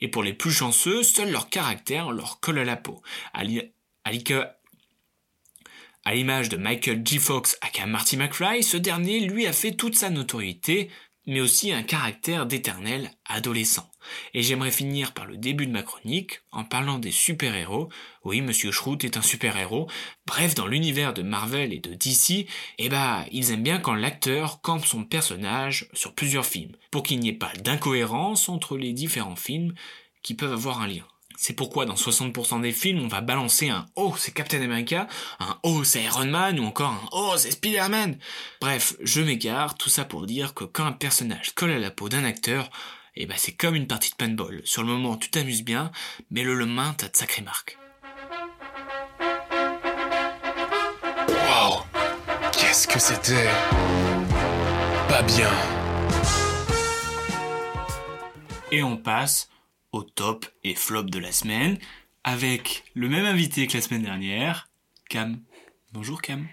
Et 0.00 0.08
pour 0.08 0.22
les 0.22 0.32
plus 0.32 0.52
chanceux, 0.52 1.02
seul 1.02 1.30
leur 1.30 1.50
caractère 1.50 2.10
leur 2.10 2.40
colle 2.40 2.58
à 2.58 2.64
la 2.64 2.76
peau. 2.76 3.02
À 3.34 3.44
l'image 6.14 6.48
de 6.48 6.56
Michael 6.56 7.02
G. 7.06 7.18
Fox 7.18 7.58
aka 7.60 7.86
Marty 7.86 8.16
McFly, 8.16 8.62
ce 8.62 8.78
dernier 8.78 9.20
lui 9.20 9.46
a 9.46 9.52
fait 9.52 9.72
toute 9.72 9.96
sa 9.96 10.08
notoriété 10.08 10.90
mais 11.26 11.40
aussi 11.40 11.72
un 11.72 11.82
caractère 11.82 12.46
d'éternel 12.46 13.10
adolescent. 13.24 13.90
Et 14.34 14.42
j'aimerais 14.42 14.70
finir 14.70 15.12
par 15.12 15.26
le 15.26 15.36
début 15.36 15.66
de 15.66 15.72
ma 15.72 15.82
chronique 15.82 16.40
en 16.52 16.64
parlant 16.64 16.98
des 16.98 17.10
super-héros. 17.10 17.88
Oui, 18.24 18.40
Monsieur 18.40 18.72
Schroot 18.72 19.04
est 19.04 19.16
un 19.16 19.22
super-héros. 19.22 19.88
Bref, 20.26 20.54
dans 20.54 20.66
l'univers 20.66 21.14
de 21.14 21.22
Marvel 21.22 21.72
et 21.72 21.78
de 21.78 21.94
DC, 21.94 22.46
eh 22.78 22.88
bah, 22.88 23.24
ils 23.32 23.52
aiment 23.52 23.62
bien 23.62 23.78
quand 23.78 23.94
l'acteur 23.94 24.60
campe 24.60 24.84
son 24.84 25.04
personnage 25.04 25.88
sur 25.92 26.14
plusieurs 26.14 26.46
films, 26.46 26.76
pour 26.90 27.02
qu'il 27.02 27.20
n'y 27.20 27.28
ait 27.28 27.32
pas 27.32 27.52
d'incohérence 27.62 28.48
entre 28.48 28.76
les 28.76 28.92
différents 28.92 29.36
films 29.36 29.74
qui 30.22 30.34
peuvent 30.34 30.52
avoir 30.52 30.80
un 30.80 30.88
lien. 30.88 31.06
C'est 31.36 31.52
pourquoi 31.52 31.84
dans 31.84 31.94
60% 31.94 32.62
des 32.62 32.72
films, 32.72 33.02
on 33.04 33.08
va 33.08 33.20
balancer 33.20 33.68
un 33.68 33.86
Oh, 33.94 34.14
c'est 34.16 34.32
Captain 34.32 34.62
America, 34.62 35.06
un 35.38 35.58
Oh, 35.62 35.84
c'est 35.84 36.02
Iron 36.02 36.26
Man, 36.26 36.58
ou 36.58 36.64
encore 36.64 36.92
un 36.92 37.08
Oh, 37.12 37.34
c'est 37.36 37.50
Spider-Man. 37.50 38.18
Bref, 38.60 38.94
je 39.02 39.20
m'égare, 39.20 39.76
tout 39.76 39.90
ça 39.90 40.04
pour 40.04 40.26
dire 40.26 40.54
que 40.54 40.64
quand 40.64 40.86
un 40.86 40.92
personnage 40.92 41.54
colle 41.54 41.72
à 41.72 41.78
la 41.78 41.90
peau 41.90 42.08
d'un 42.08 42.24
acteur, 42.24 42.70
eh 43.16 43.26
ben 43.26 43.36
c'est 43.38 43.52
comme 43.52 43.74
une 43.74 43.86
partie 43.86 44.10
de 44.10 44.16
paintball. 44.16 44.60
Sur 44.64 44.82
le 44.82 44.88
moment, 44.88 45.16
tu 45.16 45.30
t'amuses 45.30 45.64
bien, 45.64 45.90
mais 46.30 46.44
le 46.44 46.54
lendemain, 46.54 46.94
t'as 46.96 47.08
de 47.08 47.16
sacrées 47.16 47.42
marques. 47.42 47.78
Wow 51.28 51.84
Qu'est-ce 52.52 52.86
que 52.86 52.98
c'était 52.98 53.48
Pas 55.08 55.22
bien. 55.22 55.50
Et 58.70 58.82
on 58.82 58.96
passe 58.96 59.48
au 59.92 60.02
top 60.02 60.46
et 60.64 60.74
flop 60.74 61.04
de 61.04 61.18
la 61.18 61.32
semaine 61.32 61.78
avec 62.24 62.84
le 62.94 63.08
même 63.08 63.24
invité 63.24 63.66
que 63.66 63.74
la 63.74 63.80
semaine 63.80 64.02
dernière, 64.02 64.68
Cam. 65.08 65.40
Bonjour 65.92 66.20
Cam. 66.20 66.46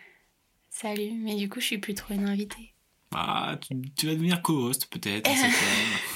Salut, 0.70 1.12
mais 1.12 1.36
du 1.36 1.50
coup 1.50 1.60
je 1.60 1.66
suis 1.66 1.78
plus 1.78 1.94
trop 1.94 2.14
une 2.14 2.30
invitée. 2.30 2.74
Ah, 3.16 3.58
tu, 3.60 4.08
vas 4.08 4.14
devenir 4.14 4.42
co-host 4.42 4.88
peut-être. 4.90 5.30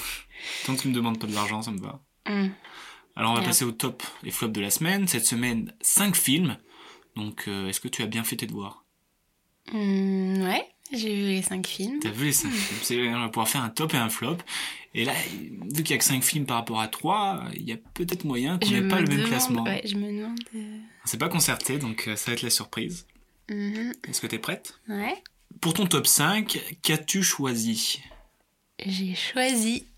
Tant 0.66 0.74
que 0.76 0.82
tu 0.82 0.88
me 0.88 0.94
demandes 0.94 1.18
pas 1.18 1.26
de 1.26 1.34
l'argent, 1.34 1.62
ça 1.62 1.70
me 1.70 1.80
va. 1.80 2.00
Hmm. 2.28 2.48
Alors 3.16 3.32
on 3.32 3.34
va 3.34 3.42
passer 3.42 3.64
au 3.64 3.72
top 3.72 4.02
et 4.24 4.30
flop 4.30 4.48
de 4.48 4.60
la 4.60 4.70
semaine. 4.70 5.08
Cette 5.08 5.26
semaine, 5.26 5.72
5 5.80 6.14
films. 6.16 6.56
Donc 7.16 7.44
euh, 7.48 7.68
est-ce 7.68 7.80
que 7.80 7.88
tu 7.88 8.02
as 8.02 8.06
bien 8.06 8.22
fait 8.24 8.36
tes 8.36 8.46
devoirs? 8.46 8.84
Hmm, 9.72 10.42
Ouais. 10.42 10.64
J'ai 10.90 11.14
vu 11.14 11.20
les 11.22 11.42
cinq 11.42 11.66
films. 11.66 11.98
T'as 12.00 12.08
vu 12.10 12.24
les 12.26 12.32
cinq 12.32 12.50
films 12.50 13.14
On 13.14 13.20
va 13.20 13.28
pouvoir 13.28 13.46
faire 13.46 13.62
un 13.62 13.68
top 13.68 13.92
et 13.92 13.98
un 13.98 14.08
flop. 14.08 14.38
Et 14.94 15.04
là, 15.04 15.12
vu 15.74 15.82
qu'il 15.82 15.90
y 15.90 15.92
a 15.92 15.98
que 15.98 16.04
cinq 16.04 16.24
films 16.24 16.46
par 16.46 16.56
rapport 16.56 16.80
à 16.80 16.88
trois, 16.88 17.44
il 17.54 17.68
y 17.68 17.72
a 17.72 17.76
peut-être 17.76 18.24
moyen 18.24 18.58
qu'on 18.58 18.70
n'ait 18.70 18.88
pas 18.88 18.98
le 18.98 19.06
même 19.06 19.26
classement. 19.26 19.64
Ouais, 19.64 19.82
je 19.84 19.96
me 19.96 20.06
demande. 20.10 20.38
Euh... 20.54 20.78
C'est 21.04 21.18
pas 21.18 21.28
concerté, 21.28 21.76
donc 21.78 22.08
euh, 22.08 22.16
ça 22.16 22.30
va 22.30 22.36
être 22.36 22.42
la 22.42 22.48
surprise. 22.48 23.06
Mhm. 23.50 23.92
Est-ce 24.08 24.22
que 24.22 24.26
t'es 24.26 24.38
prête? 24.38 24.80
Ouais. 24.88 25.22
Pour 25.60 25.74
ton 25.74 25.84
top 25.86 26.06
5, 26.06 26.58
qu'as-tu 26.80 27.22
choisi? 27.22 28.00
J'ai 28.86 29.14
choisi 29.14 29.88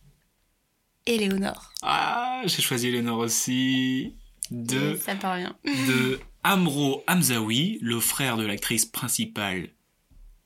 Éléonore. 1.07 1.73
Ah, 1.83 2.42
j'ai 2.47 2.62
choisi 2.62 2.88
Éléonore 2.88 3.19
aussi. 3.19 4.16
De, 4.50 4.97
ça 4.97 5.14
parvient. 5.14 5.57
de 5.64 6.21
Amro 6.42 7.04
Hamzaoui, 7.07 7.78
le 7.83 8.00
frère 8.00 8.37
de 8.37 8.45
l'actrice 8.45 8.85
principale 8.87 9.69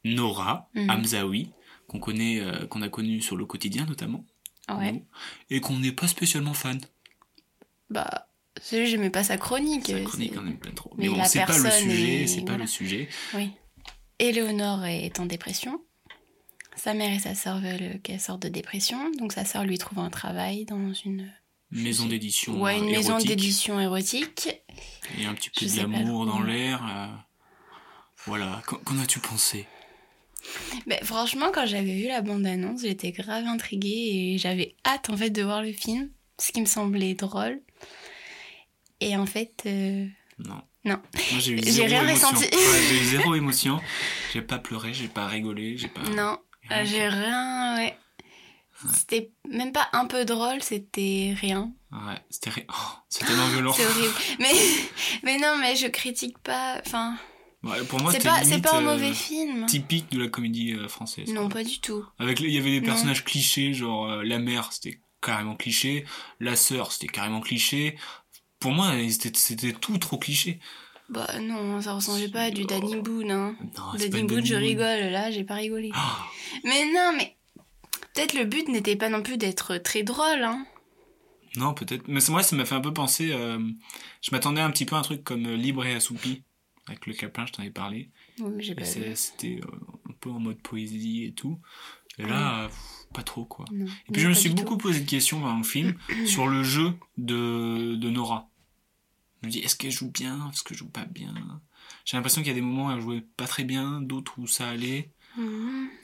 Nora 0.04 0.68
Mhm. 0.74 0.90
Hamzaoui, 0.90 1.50
qu'on 1.88 1.98
connaît, 2.00 2.40
euh, 2.40 2.66
qu'on 2.66 2.82
a 2.82 2.88
connu 2.88 3.20
sur 3.22 3.36
le 3.36 3.46
quotidien 3.46 3.86
notamment. 3.86 4.24
Ouais. 4.68 4.92
nous, 4.92 5.06
et 5.50 5.60
qu'on 5.60 5.78
n'est 5.78 5.92
pas 5.92 6.06
spécialement 6.08 6.54
fan. 6.54 6.80
Bah, 7.90 8.28
celui 8.62 8.86
j'aimais 8.86 9.10
pas 9.10 9.22
sa 9.24 9.36
chronique. 9.36 9.86
Sa 9.88 9.94
euh, 9.94 10.04
chronique, 10.04 10.32
on 10.38 10.42
n'aime 10.42 10.58
pas 10.58 10.70
trop. 10.70 10.92
Mais 10.96 11.08
Mais 11.08 11.14
bon, 11.14 11.24
c'est 11.24 11.44
pas 11.44 11.58
le 11.58 11.70
sujet, 11.70 12.22
est- 12.22 12.26
c'est 12.26 12.40
pas 12.40 12.52
voilà. 12.52 12.64
le 12.64 12.66
sujet. 12.68 13.08
Oui. 13.34 13.50
Éléonore 14.18 14.84
est 14.86 15.18
en 15.20 15.26
dépression. 15.26 15.82
Sa 16.76 16.92
mère 16.94 17.12
et 17.14 17.18
sa 17.20 17.34
sœur 17.34 17.60
veulent 17.60 18.00
qu'elle 18.02 18.20
sorte 18.20 18.42
de 18.42 18.48
dépression, 18.48 19.10
donc 19.18 19.32
sa 19.32 19.44
sœur 19.44 19.64
lui 19.64 19.78
trouve 19.78 19.98
un 20.00 20.10
travail 20.10 20.64
dans 20.64 20.92
une, 20.92 21.30
Maison 21.70 22.06
d'édition. 22.06 22.60
ouais, 22.60 22.78
une 22.78 22.84
euh, 22.84 22.90
maison 22.90 23.10
érotique. 23.12 23.28
d'édition 23.28 23.80
érotique. 23.80 24.48
Il 25.16 25.22
y 25.22 25.26
a 25.26 25.30
un 25.30 25.34
petit 25.34 25.50
peu 25.50 25.66
d'amour 25.66 26.26
dans 26.26 26.40
l'air. 26.42 26.82
euh, 26.84 27.06
Voilà. 28.26 28.62
Qu'en 28.66 28.98
as-tu 28.98 29.18
pensé? 29.18 29.66
Mais 30.86 31.00
franchement, 31.02 31.46
quand 31.52 31.66
j'avais 31.66 31.94
vu 31.94 32.06
la 32.08 32.20
bande-annonce, 32.20 32.82
j'étais 32.82 33.12
grave 33.12 33.44
intriguée 33.46 34.34
et 34.34 34.38
j'avais 34.38 34.74
hâte 34.86 35.10
en 35.10 35.16
fait 35.16 35.30
de 35.30 35.42
voir 35.42 35.62
le 35.62 35.72
film, 35.72 36.10
ce 36.38 36.52
qui 36.52 36.60
me 36.60 36.66
semblait 36.66 37.14
drôle. 37.14 37.60
Et 39.00 39.16
en 39.16 39.26
fait, 39.26 39.62
euh, 39.66 40.06
Non. 40.38 40.60
Non. 40.84 41.00
J'ai 41.38 41.54
rien 41.86 42.06
émotion. 42.06 42.28
ressenti. 42.28 42.44
Ouais, 42.44 42.80
j'ai 42.90 42.96
eu 43.00 43.04
zéro 43.06 43.34
émotion. 43.36 43.80
J'ai 44.34 44.42
pas 44.42 44.58
pleuré, 44.58 44.92
j'ai 44.92 45.08
pas 45.08 45.26
rigolé, 45.26 45.78
j'ai 45.78 45.88
pas. 45.88 46.02
non. 46.10 46.36
Euh, 46.70 46.84
j'ai 46.84 47.08
rien, 47.08 47.76
ouais. 47.76 47.98
C'était 48.92 49.30
même 49.48 49.72
pas 49.72 49.88
un 49.92 50.06
peu 50.06 50.24
drôle, 50.24 50.62
c'était 50.62 51.34
rien. 51.40 51.72
Ouais, 51.92 52.20
c'était 52.28 52.50
ri- 52.50 52.66
oh, 52.68 52.92
c'est 53.08 53.24
tellement 53.24 53.46
violent. 53.52 53.72
C'est 53.72 53.86
horrible. 53.86 54.14
Mais, 54.40 54.52
mais 55.22 55.38
non, 55.38 55.56
mais 55.58 55.76
je 55.76 55.86
critique 55.86 56.38
pas. 56.38 56.80
Enfin, 56.84 57.16
Ouais, 57.62 57.82
pour 57.84 57.98
moi, 58.02 58.12
c'est 58.12 58.22
pas, 58.22 58.42
pas 58.60 58.76
un 58.76 58.82
euh, 58.82 58.92
mauvais 58.92 59.14
film. 59.14 59.64
typique 59.66 60.10
de 60.10 60.18
la 60.20 60.28
comédie 60.28 60.74
euh, 60.74 60.86
française. 60.88 61.32
Non, 61.32 61.42
quoi. 61.46 61.54
pas 61.60 61.64
du 61.64 61.80
tout. 61.80 62.04
Avec 62.18 62.40
il 62.40 62.50
y 62.50 62.58
avait 62.58 62.72
des 62.72 62.80
Non. 62.80 62.86
personnages 62.86 63.24
clichés, 63.24 63.72
genre 63.72 64.10
euh, 64.10 64.22
la 64.22 64.38
mère, 64.38 64.70
c'était 64.72 65.00
carrément 65.22 65.56
cliché, 65.56 66.04
la 66.40 66.56
sœur, 66.56 66.92
c'était 66.92 67.06
carrément 67.06 67.40
cliché. 67.40 67.96
Pour 68.60 68.72
moi, 68.72 68.92
c'était 69.08 69.72
tout 69.72 69.96
trop 69.96 70.18
cliché. 70.18 70.58
Bah 71.10 71.28
non, 71.40 71.80
ça 71.82 71.92
ressemblait 71.92 72.28
pas 72.28 72.44
à 72.44 72.50
du 72.50 72.64
Danny 72.64 72.96
Boone. 72.96 73.30
Hein. 73.30 73.56
Non, 73.76 73.92
Danny 73.98 74.20
une 74.20 74.26
Boone, 74.26 74.36
Danny 74.38 74.46
je 74.46 74.54
rigole. 74.54 75.00
Là, 75.10 75.30
j'ai 75.30 75.44
pas 75.44 75.54
rigolé. 75.56 75.90
Ah, 75.94 76.24
Mais 76.64 76.84
non, 76.92 77.12
mais 77.16 77.36
peut-être 78.14 78.32
le 78.34 78.44
but 78.44 78.68
n'était 78.68 78.96
pas 78.96 79.08
non 79.10 79.22
plus 79.22 79.36
d'être 79.36 79.76
très 79.78 80.02
drôle. 80.02 80.42
Hein. 80.42 80.66
non, 81.56 81.74
peut-être. 81.74 82.08
Mais 82.08 82.20
c'est- 82.20 82.32
moi, 82.32 82.42
ça 82.42 82.56
m'a 82.56 82.64
fait 82.64 82.74
un 82.74 82.80
peu 82.80 82.92
penser. 82.92 83.30
euh, 83.32 83.58
je 84.22 84.30
m'attendais 84.32 84.60
un 84.62 84.70
petit 84.70 84.86
peu 84.86 84.96
à 84.96 84.98
un 84.98 85.02
truc 85.02 85.22
comme 85.22 85.46
euh, 85.46 85.56
Libre 85.56 85.84
et 85.86 85.94
assoupi. 85.94 86.42
Avec 86.86 87.06
le 87.06 87.14
Caplin, 87.14 87.46
je 87.46 87.52
t'en 87.52 87.62
ai 87.62 87.70
parlé. 87.70 88.10
Oui, 88.40 88.50
mais 88.56 88.62
j'ai 88.62 88.74
pas 88.74 88.84
c'était 88.84 89.60
euh, 89.62 90.10
un 90.10 90.12
peu 90.20 90.30
en 90.30 90.38
mode 90.40 90.60
poésie 90.60 91.24
et 91.24 91.32
tout. 91.32 91.58
Et 92.18 92.22
là, 92.24 92.64
euh, 92.64 92.68
pff, 92.68 92.78
pas 93.14 93.22
trop 93.22 93.44
quoi. 93.44 93.64
Non, 93.72 93.86
Et 94.08 94.12
puis 94.12 94.20
je 94.22 94.28
me 94.28 94.34
suis 94.34 94.50
beaucoup 94.50 94.76
tout. 94.76 94.88
posé 94.88 95.00
de 95.00 95.08
questions 95.08 95.40
dans 95.40 95.56
le 95.56 95.64
film 95.64 95.94
sur 96.26 96.46
le 96.46 96.62
jeu 96.62 96.92
de, 97.16 97.94
de 97.96 98.10
Nora. 98.10 98.48
Je 99.44 99.48
me 99.48 99.52
dis, 99.52 99.58
est-ce 99.58 99.76
qu'elle 99.76 99.90
joue 99.92 100.10
bien 100.10 100.48
Est-ce 100.50 100.64
qu'elle 100.64 100.78
joue 100.78 100.88
pas 100.88 101.04
bien? 101.04 101.34
J'ai 102.06 102.16
l'impression 102.16 102.40
qu'il 102.40 102.48
y 102.48 102.50
a 102.50 102.54
des 102.54 102.62
moments 102.62 102.86
où 102.86 102.90
elle 102.92 103.00
jouait 103.02 103.24
pas 103.36 103.46
très 103.46 103.64
bien, 103.64 104.00
d'autres 104.00 104.38
où 104.38 104.46
ça 104.46 104.70
allait. 104.70 105.10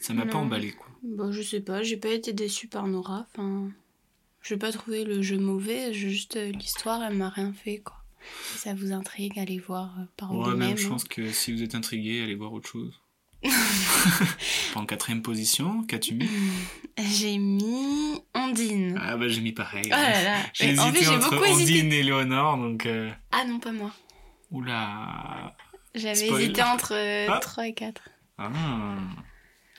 Ça 0.00 0.12
m'a 0.12 0.26
pas 0.26 0.37
emballé 0.37 0.73
quoi. 0.73 0.87
Bah, 1.02 1.30
je 1.30 1.40
sais 1.40 1.61
pas, 1.61 1.82
j'ai 1.82 1.97
pas 1.97 2.11
été 2.11 2.35
déçue 2.35 2.68
par 2.68 2.87
Nora. 2.87 3.26
Enfin, 3.32 3.70
j'ai 4.42 4.59
pas 4.59 4.73
trouvé 4.73 5.04
le 5.04 5.23
jeu 5.23 5.38
mauvais, 5.38 5.94
juste 5.94 6.37
euh, 6.37 6.50
l'histoire, 6.52 7.02
elle 7.02 7.16
m'a 7.16 7.30
rien 7.30 7.54
fait 7.54 7.78
quoi. 7.78 7.97
Si 8.52 8.59
ça 8.59 8.75
vous 8.75 8.92
intrigue, 8.92 9.38
allez 9.38 9.59
voir 9.59 9.99
euh, 9.99 10.04
par 10.18 10.32
Ouais, 10.37 10.44
vous-même. 10.44 10.59
même 10.59 10.76
je 10.76 10.87
hein. 10.87 10.90
pense 10.90 11.04
que 11.04 11.32
si 11.32 11.52
vous 11.54 11.62
êtes 11.62 11.75
intrigué, 11.75 12.20
allez 12.23 12.35
voir 12.35 12.52
autre 12.52 12.68
chose. 12.68 13.00
En 14.75 14.85
quatrième 14.87 15.23
position, 15.23 15.82
qu'as-tu 15.85 16.14
mis? 16.14 16.28
J'ai 16.99 17.38
mis 17.38 18.18
Ondine. 18.35 18.99
Ah 19.02 19.16
bah 19.16 19.28
j'ai 19.28 19.40
mis 19.40 19.52
pareil. 19.52 19.85
Oh 19.87 19.90
là 19.90 20.23
là. 20.23 20.37
J'ai 20.52 20.73
Mais 20.73 20.78
en 20.78 20.92
fait, 20.92 20.99
hésité 20.99 21.14
entre 21.16 21.30
beaucoup 21.30 21.44
hésité. 21.44 21.78
Ondine 21.80 21.92
et 21.92 22.02
Léonore, 22.02 22.56
donc... 22.59 22.87
euh, 22.87 23.11
Ah 23.32 23.44
non, 23.47 23.59
pas 23.59 23.73
moi. 23.73 23.92
Oula 24.50 25.54
J'avais 25.94 26.28
hésité 26.28 26.62
entre 26.62 26.92
euh, 26.94 27.26
Ah. 27.30 27.38
3 27.40 27.68
et 27.68 27.73
4. 27.75 28.02
Ah. 28.38 28.50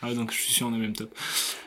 ah 0.01 0.13
donc 0.13 0.32
je 0.32 0.38
suis 0.38 0.51
sûr 0.53 0.68
on 0.68 0.74
est 0.74 0.77
au 0.77 0.80
même 0.80 0.96
top. 0.96 1.15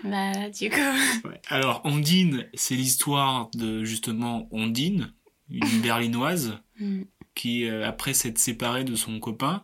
Bah, 0.03 0.49
du 0.51 0.71
coup. 0.71 0.77
Ouais. 1.29 1.41
Alors, 1.49 1.83
Ondine, 1.85 2.47
c'est 2.55 2.75
l'histoire 2.75 3.51
de 3.55 3.85
justement 3.85 4.49
Ondine, 4.51 5.13
une 5.51 5.81
berlinoise, 5.81 6.59
Mm. 6.81 7.03
qui, 7.37 7.69
euh, 7.69 7.87
après 7.87 8.15
s'être 8.15 8.39
séparée 8.39 8.83
de 8.83 8.97
son 8.97 9.21
copain, 9.21 9.63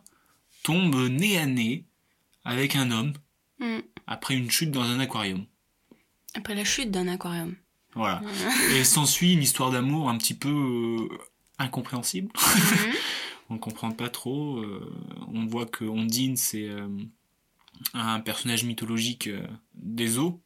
tombe 0.63 0.95
nez 1.09 1.37
à 1.37 1.45
nez 1.45 1.85
avec 2.43 2.75
un 2.75 2.91
homme 2.91 3.13
Mm. 3.59 3.81
après 4.07 4.35
une 4.35 4.49
chute 4.49 4.71
dans 4.71 4.81
un 4.81 4.99
aquarium. 4.99 5.45
Après 6.33 6.55
la 6.55 6.63
chute 6.63 6.89
d'un 6.89 7.07
aquarium. 7.07 7.55
Voilà. 7.93 8.21
Et 8.73 8.83
s'ensuit 8.83 9.33
une 9.33 9.43
histoire 9.43 9.69
d'amour 9.69 10.09
un 10.09 10.17
petit 10.17 10.33
peu 10.33 10.49
euh, 10.49 11.17
incompréhensible. 11.59 12.31
Mhm. 12.35 12.93
on 13.51 13.53
ne 13.55 13.59
comprend 13.59 13.91
pas 13.91 14.09
trop. 14.09 14.57
euh, 14.57 14.91
on 15.27 15.45
voit 15.45 15.65
que 15.67 15.83
Ondine, 15.85 16.37
c'est 16.37 16.69
euh, 16.69 16.87
un 17.93 18.19
personnage 18.21 18.63
mythologique 18.63 19.29
des 19.75 20.17
eaux. 20.17 20.41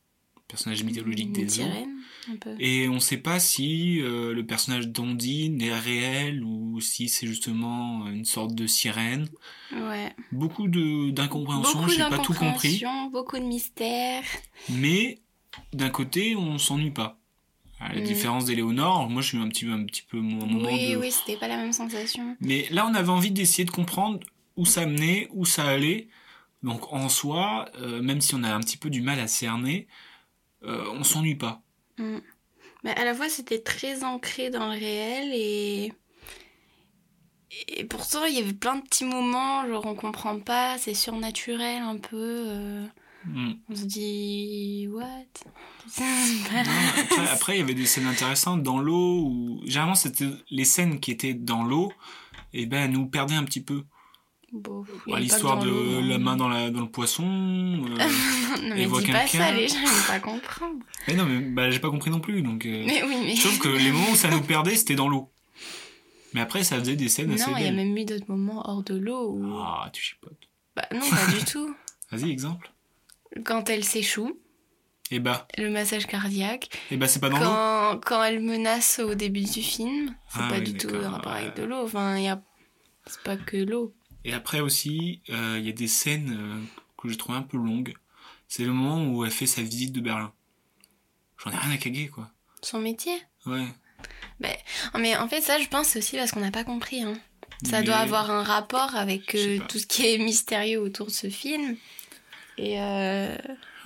Personnage 0.48 0.84
mythologique 0.84 1.32
des 1.32 1.46
eaux. 1.46 1.64
sirène, 1.64 1.96
un 2.32 2.36
peu. 2.36 2.56
Et 2.60 2.88
on 2.88 2.96
ne 2.96 3.00
sait 3.00 3.18
pas 3.18 3.40
si 3.40 4.00
euh, 4.02 4.34
le 4.34 4.46
personnage 4.46 4.88
d'Ondine 4.90 5.60
est 5.62 5.74
réel 5.78 6.44
ou 6.44 6.80
si 6.82 7.10
c'est 7.10 7.26
justement 7.26 8.08
une 8.08 8.26
sorte 8.26 8.54
de 8.54 8.68
sirène. 8.68 9.28
Ouais. 9.74 10.14
Beaucoup 10.32 10.68
d'incompréhension, 10.68 11.80
Beaucoup 11.80 11.92
j'ai 11.92 11.98
pas 12.10 12.20
tout 12.20 12.34
compris. 12.34 12.84
beaucoup 13.12 13.38
de 13.40 13.44
mystères. 13.44 14.24
Mais 14.70 15.20
d'un 15.74 15.90
côté, 15.90 16.36
on 16.36 16.58
s'ennuie 16.58 16.92
pas. 16.92 17.20
À 17.80 17.94
la 17.94 18.02
Mm. 18.02 18.06
différence 18.06 18.46
d'Éléonore, 18.46 19.10
moi 19.10 19.22
je 19.22 19.28
suis 19.30 19.38
un 19.38 19.50
petit, 19.50 19.66
un 19.66 19.84
petit 19.84 20.04
peu 20.04 20.18
mon 20.20 20.46
moment 20.46 20.70
Oui, 20.70 20.92
de... 20.94 20.98
oui, 20.98 21.12
c'était 21.12 21.38
pas 21.38 21.48
la 21.48 21.58
même 21.58 21.74
sensation. 21.74 22.38
Mais 22.40 22.68
là, 22.72 22.88
on 22.90 22.94
avait 22.94 23.10
envie 23.10 23.32
d'essayer 23.32 23.66
de 23.66 23.72
comprendre 23.72 24.20
où 24.56 24.66
ça 24.66 24.86
menait, 24.86 25.28
où 25.34 25.44
ça 25.46 25.66
allait. 25.66 26.08
Donc 26.64 26.94
en 26.94 27.10
soi, 27.10 27.68
euh, 27.82 28.02
même 28.02 28.22
si 28.22 28.34
on 28.34 28.44
a 28.44 28.54
un 28.54 28.60
petit 28.62 28.78
peu 28.78 28.90
du 28.90 29.02
mal 29.02 29.20
à 29.20 29.28
cerner, 29.28 29.88
on 30.68 31.04
s'ennuie 31.04 31.36
pas. 31.36 31.62
Mm. 31.98 32.18
Mais 32.84 32.92
à 32.92 33.06
la 33.06 33.14
fois, 33.16 33.30
c'était 33.30 33.62
très 33.62 34.04
ancré 34.04 34.50
dans 34.50 34.66
le 34.72 34.78
réel 34.78 35.32
et. 35.34 35.94
Et 37.70 37.86
pourtant, 37.86 38.26
il 38.26 38.36
y 38.36 38.40
avait 38.40 38.54
plein 38.54 38.76
de 38.76 38.82
petits 38.82 39.06
moments, 39.06 39.66
genre 39.66 39.86
on 39.86 39.96
comprend 39.96 40.38
pas, 40.40 40.78
c'est 40.78 40.94
surnaturel 40.94 41.82
un 41.82 41.98
peu. 41.98 42.18
euh, 42.48 42.86
Mm. 43.26 43.54
On 43.70 43.76
se 43.76 43.86
dit. 43.86 44.88
What? 44.92 45.06
Non, 46.00 46.06
après, 47.02 47.28
après, 47.30 47.56
il 47.56 47.60
y 47.60 47.62
avait 47.62 47.74
des 47.74 47.86
scènes 47.86 48.08
intéressantes 48.08 48.64
dans 48.64 48.80
l'eau 48.80 49.24
où 49.26 49.62
généralement 49.66 49.96
c'était 49.96 50.30
les 50.50 50.66
scènes 50.66 51.00
qui 51.00 51.12
étaient 51.12 51.34
dans 51.36 51.64
l'eau 51.64 51.92
et 52.54 52.66
ben 52.66 52.92
nous 52.92 53.08
perdaient 53.08 53.36
un 53.36 53.44
petit 53.44 53.62
peu. 53.62 53.84
Bon, 54.56 54.86
Bah, 55.08 55.20
L'histoire 55.20 55.60
de 55.60 55.70
hein. 55.70 56.08
la 56.08 56.18
main 56.18 56.36
dans, 56.38 56.48
la, 56.48 56.70
dans 56.70 56.82
le 56.82 56.90
poisson. 56.90 57.24
euh, 57.26 57.98
non, 58.64 58.76
mais 58.76 58.86
voit 58.86 59.02
dis 59.02 59.12
pas 59.12 59.28
ça, 59.28 59.52
les 59.52 59.68
gens 59.68 59.84
vont 59.84 60.08
pas 60.08 60.20
comprendre. 60.20 60.80
Mais 61.08 61.14
non, 61.14 61.26
mais 61.26 61.40
bah, 61.42 61.70
j'ai 61.70 61.80
pas 61.80 61.90
compris 61.90 62.10
non 62.10 62.20
plus. 62.22 62.42
Donc, 62.42 62.66
euh, 62.66 62.84
Mais 62.86 63.04
oui, 63.04 63.16
mais. 63.26 63.36
Sauf 63.36 63.60
que 63.60 63.68
les 63.68 63.92
moments 63.92 64.12
où 64.12 64.16
ça 64.16 64.30
nous 64.30 64.42
perdait, 64.44 64.76
c'était 64.76 64.96
dans 64.96 65.10
l'eau. 65.10 65.30
Mais 66.34 66.42
après, 66.42 66.64
ça 66.64 66.80
faisait 66.80 66.96
des 66.96 67.10
scènes 67.10 67.32
assez 67.32 67.50
Non, 67.50 67.58
il 67.58 67.64
y 67.66 67.68
a 67.68 67.72
même 67.72 67.96
eu 67.98 68.06
d'autres 68.06 68.30
moments 68.30 68.62
hors 68.70 68.84
de 68.84 68.96
l'eau 68.96 69.32
où. 69.34 69.58
Ah, 69.58 69.90
tu 69.94 70.02
chipotes. 70.02 70.50
Bah 70.76 70.86
non, 70.94 71.00
pas 71.10 71.32
du 71.38 71.44
tout. 71.46 71.74
Vas-y, 72.12 72.30
exemple. 72.32 72.72
Quand 73.44 73.70
elle 73.70 73.84
s'échoue, 73.84 74.38
Et 75.12 75.20
bah, 75.20 75.48
le 75.58 75.70
massage 75.70 76.06
cardiaque. 76.08 76.70
et 76.92 76.98
bah 76.98 77.08
c'est 77.08 77.20
pas 77.20 77.30
dans 77.30 77.38
l'eau. 77.40 77.46
Quand, 77.46 78.00
quand 78.06 78.24
elle 78.24 78.42
menace 78.42 79.00
au 79.00 79.16
début 79.16 79.42
du 79.44 79.62
film, 79.62 80.16
c'est 80.30 80.40
Ah 80.42 80.48
pas 80.50 80.58
oui, 80.60 80.64
du 80.72 80.78
tout 80.78 80.90
rapport 81.02 81.32
avec 81.34 81.56
de 81.58 81.64
l'eau. 81.64 81.84
Enfin, 81.84 82.18
il 82.18 82.24
y 82.24 82.28
a. 82.30 82.42
C'est 83.08 83.22
pas 83.22 83.38
que 83.38 83.58
l'eau. 83.58 83.94
Et 84.26 84.34
après 84.34 84.60
aussi, 84.60 85.22
euh, 85.30 85.56
il 85.60 85.66
y 85.66 85.70
a 85.70 85.72
des 85.72 85.88
scènes 85.88 86.36
euh, 86.38 86.62
que 87.02 87.08
j'ai 87.08 87.16
trouvé 87.16 87.38
un 87.38 87.44
peu 87.44 87.58
longues. 87.58 87.94
C'est 88.48 88.64
le 88.66 88.74
moment 88.74 89.06
où 89.08 89.24
elle 89.24 89.32
fait 89.32 89.46
sa 89.46 89.62
visite 89.62 89.92
de 89.94 90.02
Berlin. 90.02 90.34
J'en 91.38 91.52
ai 91.52 91.56
rien 91.58 91.72
à 91.72 91.78
caguer, 91.78 92.08
quoi. 92.08 92.30
Son 92.62 92.80
métier? 92.80 93.14
Ouais. 93.46 93.68
Oh, 94.44 94.98
Mais 95.00 95.16
en 95.16 95.28
fait, 95.28 95.42
ça, 95.42 95.60
je 95.60 95.68
pense, 95.68 95.88
c'est 95.88 96.00
aussi 96.00 96.18
parce 96.18 96.32
qu'on 96.32 96.40
n'a 96.42 96.52
pas 96.52 96.64
compris. 96.64 97.02
Hein. 97.04 97.14
Ça 97.64 97.80
Mais- 97.80 97.86
doit 97.86 97.98
avoir 97.98 98.32
un 98.32 98.44
rapport 98.44 98.96
avec 98.96 99.36
euh, 99.36 99.60
tout 99.70 99.78
ce 99.80 99.86
qui 99.86 100.06
est 100.08 100.18
mystérieux 100.18 100.80
autour 100.82 101.06
de 101.08 101.12
ce 101.12 101.30
film. 101.30 101.78
Et, 102.58 102.82
euh, 102.82 103.36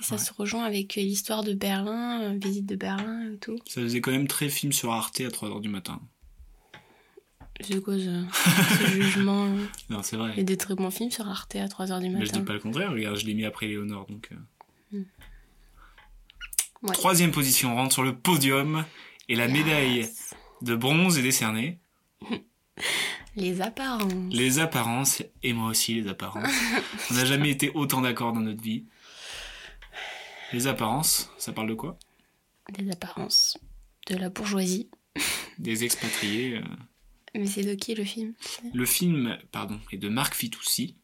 ça 0.00 0.14
Ouais. 0.16 0.18
se 0.20 0.32
rejoint 0.32 0.64
avec 0.64 0.94
l'histoire 0.94 1.44
de 1.44 1.52
Berlin, 1.52 2.34
visite 2.38 2.64
de 2.66 2.76
Berlin 2.76 3.32
et 3.34 3.36
tout. 3.38 3.58
Ça 3.66 3.82
faisait 3.82 4.00
quand 4.00 4.10
même 4.12 4.26
très 4.28 4.48
film 4.48 4.72
sur 4.72 4.92
Arte 4.92 5.20
à 5.20 5.28
3h 5.30 5.60
du 5.60 5.68
matin. 5.68 6.00
C'est 7.62 7.82
quoi 7.82 7.94
ça 7.98 8.78
Ce 8.78 8.86
jugement 8.86 9.46
là 9.46 9.60
Non, 9.90 10.02
c'est 10.02 10.16
Il 10.16 10.18
y 10.20 10.22
a 10.22 10.32
vrai. 10.32 10.42
des 10.44 10.56
très 10.56 10.74
bons 10.74 10.90
films 10.90 11.10
sur 11.10 11.28
Arte 11.28 11.56
à 11.56 11.66
3h 11.66 12.00
du 12.00 12.08
Mais 12.08 12.24
je 12.26 12.30
dis 12.32 12.38
matin. 12.38 12.44
pas 12.44 12.52
le 12.54 12.60
contraire, 12.60 12.90
regarde, 12.92 13.16
je 13.16 13.26
l'ai 13.26 13.34
mis 13.34 13.44
après 13.44 13.66
Léonore, 13.66 14.06
donc... 14.06 14.30
euh. 14.92 14.98
Ouais. 16.82 16.92
Troisième 16.94 17.30
position, 17.30 17.72
on 17.72 17.76
rentre 17.76 17.92
sur 17.92 18.02
le 18.02 18.16
podium. 18.16 18.84
Et 19.28 19.36
la 19.36 19.48
médaille 19.48 20.08
de 20.62 20.74
bronze 20.74 21.18
est 21.18 21.22
décernée. 21.22 21.78
Les 23.36 23.60
apparences. 23.60 24.32
Les 24.32 24.58
apparences, 24.58 25.22
et 25.44 25.52
moi 25.52 25.68
aussi 25.70 25.94
les 25.94 26.08
apparences. 26.08 26.52
On 27.10 27.14
n'a 27.14 27.24
jamais 27.24 27.50
été 27.50 27.70
autant 27.74 28.00
d'accord 28.00 28.32
dans 28.32 28.40
notre 28.40 28.60
vie. 28.60 28.86
Les 30.52 30.66
apparences, 30.66 31.30
ça 31.38 31.52
parle 31.52 31.68
de 31.68 31.74
quoi? 31.74 31.96
Les 32.76 32.90
apparences. 32.90 33.56
De 34.08 34.16
la 34.16 34.30
bourgeoisie. 34.30 34.90
Des 35.58 35.84
expatriés. 35.84 36.56
euh. 36.56 36.62
Mais 37.34 37.46
c'est 37.46 37.62
de 37.64 37.74
qui 37.74 37.94
le 37.94 38.04
film? 38.04 38.34
Le 38.74 38.84
film, 38.86 39.38
pardon, 39.52 39.78
est 39.92 39.98
de 39.98 40.08
Marc 40.08 40.34
Fitoussi, 40.34 40.96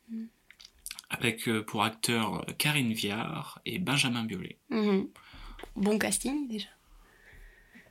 avec 1.10 1.48
euh, 1.48 1.62
pour 1.64 1.84
acteurs 1.84 2.40
euh, 2.48 2.52
Karine 2.58 2.92
Viard 2.92 3.60
et 3.64 3.78
Benjamin 3.78 4.24
Biolay. 4.24 4.56
Mhm. 4.70 5.06
Bon 5.76 5.98
casting 5.98 6.48
déjà. 6.48 6.68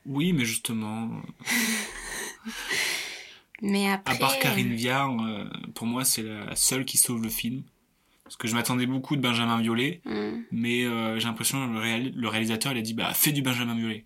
Oui, 0.06 0.34
mais 0.34 0.46
justement, 0.46 1.10
Mais 3.62 3.90
après. 3.90 4.16
à 4.16 4.18
part 4.18 4.38
Karine 4.40 4.74
Viard, 4.74 5.18
euh, 5.26 5.46
pour 5.74 5.88
moi 5.88 6.04
c'est 6.04 6.24
la 6.24 6.56
seule 6.56 6.86
qui 6.86 6.98
sauve 6.98 7.24
le 7.24 7.30
film. 7.30 7.64
Parce 8.26 8.36
que 8.38 8.48
je 8.48 8.56
m'attendais 8.56 8.88
beaucoup 8.88 9.16
de 9.16 9.22
Benjamin 9.22 9.60
Biolay, 9.62 10.02
Mhm. 10.06 10.46
mais 10.52 10.84
euh, 10.84 11.20
j'ai 11.20 11.28
l'impression 11.28 11.66
que 11.68 11.74
le, 11.74 11.80
réal- 11.80 12.12
le 12.16 12.28
réalisateur 12.28 12.72
il 12.74 12.80
a 12.80 12.82
dit 12.82 12.94
bah 12.96 13.14
fais 13.14 13.32
du 13.32 13.42
Benjamin 13.44 13.76
Biolay. 13.76 14.04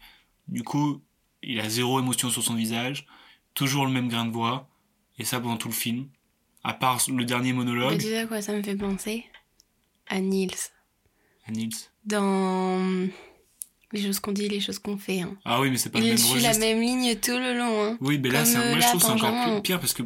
Du 0.48 0.64
coup, 0.64 1.02
il 1.42 1.60
a 1.60 1.70
zéro 1.70 2.00
émotion 2.00 2.30
sur 2.30 2.44
son 2.44 2.54
visage, 2.54 3.08
toujours 3.60 3.86
le 3.86 3.92
même 3.92 4.08
grain 4.08 4.26
de 4.26 4.32
voix, 4.32 4.68
et 5.18 5.26
ça 5.26 5.40
pendant 5.42 5.58
tout 5.58 5.68
le 5.68 5.74
film. 5.74 6.08
À 6.64 6.74
part 6.74 7.02
le 7.10 7.26
dernier 7.26 7.52
monologue, 7.54 7.98
tu 8.00 8.06
sais 8.08 8.20
à 8.20 8.26
quoi 8.26 8.42
ça 8.42 8.54
me 8.54 8.64
fait 8.64 8.76
penser? 8.76 9.26
À 10.08 10.20
Niels. 10.22 10.52
à 11.48 11.52
Nils. 11.52 11.76
Dans 12.06 13.08
les 13.92 14.02
choses 14.04 14.20
qu'on 14.20 14.32
dit, 14.32 14.48
les 14.50 14.60
choses 14.62 14.80
qu'on 14.80 14.98
fait. 14.98 15.22
hein. 15.22 15.36
Ah 15.46 15.60
oui, 15.62 15.70
mais 15.72 15.78
c'est 15.78 15.90
pas 15.90 16.00
le 16.00 16.06
même 16.06 16.14
registre. 16.16 16.42
la 16.54 16.58
même 16.58 16.82
ligne 16.82 17.16
tout 17.16 17.38
le 17.38 17.58
long. 17.58 17.84
Hein. 17.84 17.98
Oui, 18.02 18.18
mais 18.18 18.30
là, 18.30 18.46
c'est- 18.46 18.58
moi 18.70 18.80
je 18.80 18.88
trouve 18.88 19.02
c'est 19.02 19.08
encore 19.10 19.62
pire 19.62 19.80
parce 19.80 19.94
que 19.94 20.04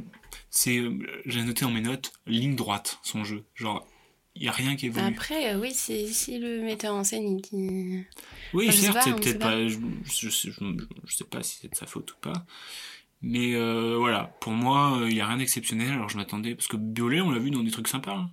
c'est, 0.49 0.77
euh, 0.77 0.97
j'ai 1.25 1.43
noté 1.43 1.65
dans 1.65 1.71
mes 1.71 1.81
notes, 1.81 2.11
ligne 2.27 2.55
droite, 2.55 2.99
son 3.03 3.23
jeu. 3.23 3.43
Genre, 3.55 3.87
il 4.35 4.43
y 4.43 4.47
a 4.47 4.51
rien 4.51 4.75
qui 4.75 4.87
évolue. 4.87 5.05
Après, 5.05 5.53
euh, 5.53 5.59
oui, 5.59 5.71
c'est 5.73 6.07
si 6.07 6.37
le 6.39 6.61
metteur 6.63 6.95
en 6.95 7.03
scène 7.03 7.23
il 7.27 7.41
dit. 7.41 8.05
oui, 8.53 8.69
enfin, 8.69 8.77
certes, 8.77 8.97
c'est 9.03 9.15
peut-être 9.15 9.39
pas. 9.39 9.51
pas, 9.51 9.67
je, 9.67 9.77
je, 10.05 10.29
je- 10.29 10.51
je 11.05 11.15
sais 11.15 11.23
pas 11.25 11.43
si 11.43 11.57
c'est 11.61 11.69
de 11.71 11.75
sa 11.75 11.85
faute 11.87 12.11
ou 12.13 12.15
pas. 12.21 12.45
Mais 13.25 13.55
euh, 13.55 13.95
voilà, 13.97 14.35
pour 14.41 14.51
moi, 14.51 14.97
euh, 14.99 15.09
il 15.09 15.15
y 15.15 15.21
a 15.21 15.27
rien 15.27 15.37
d'exceptionnel. 15.37 15.91
Alors 15.93 16.09
je 16.09 16.17
m'attendais 16.17 16.55
parce 16.55 16.67
que 16.67 16.75
Biolay, 16.77 17.21
on 17.21 17.31
l'a 17.31 17.39
vu 17.39 17.51
dans 17.51 17.63
des 17.63 17.71
trucs 17.71 17.87
sympas. 17.87 18.15
hein. 18.15 18.29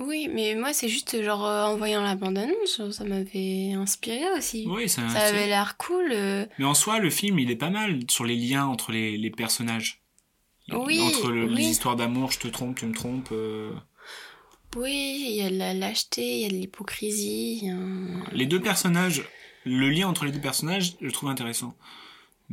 Oui, 0.00 0.28
mais 0.28 0.56
moi 0.56 0.72
c'est 0.72 0.88
juste 0.88 1.22
genre 1.22 1.46
euh, 1.46 1.66
en 1.66 1.76
voyant 1.76 2.02
la 2.02 2.16
bande-annonce, 2.16 2.90
ça 2.90 3.04
m'avait 3.04 3.74
inspiré 3.74 4.22
aussi. 4.36 4.66
Oui, 4.68 4.88
ça. 4.88 5.08
Ça 5.08 5.20
avait 5.26 5.46
l'air 5.46 5.76
cool. 5.76 6.08
euh, 6.10 6.46
Mais 6.58 6.64
en 6.64 6.74
soi, 6.74 6.98
le 6.98 7.10
film, 7.10 7.38
il 7.38 7.48
est 7.50 7.56
pas 7.56 7.70
mal 7.70 8.00
sur 8.10 8.24
les 8.24 8.34
liens 8.34 8.66
entre 8.66 8.90
les, 8.90 9.16
les 9.16 9.30
personnages. 9.30 10.00
Oui, 10.72 10.98
Entre 11.00 11.30
le- 11.30 11.46
les 11.46 11.62
histoires 11.66 11.94
d'amour, 11.94 12.32
je 12.32 12.40
te 12.40 12.48
trompe, 12.48 12.76
tu 12.76 12.86
me 12.86 12.94
trompes. 12.94 13.28
euh, 13.30 13.70
Oui, 14.76 15.26
il 15.30 15.36
y 15.36 15.42
a 15.42 15.50
de 15.50 15.56
la 15.56 15.74
lâcheté, 15.74 16.38
il 16.38 16.40
y 16.40 16.44
a 16.46 16.48
de 16.48 16.54
l'hypocrisie. 16.54 17.70
a 17.70 18.34
Les 18.34 18.46
deux 18.46 18.60
personnages, 18.60 19.22
le 19.64 19.88
lien 19.90 20.08
entre 20.08 20.24
les 20.24 20.32
deux 20.32 20.40
personnages, 20.40 20.96
je 21.00 21.04
le 21.06 21.12
trouve 21.12 21.28
intéressant. 21.28 21.76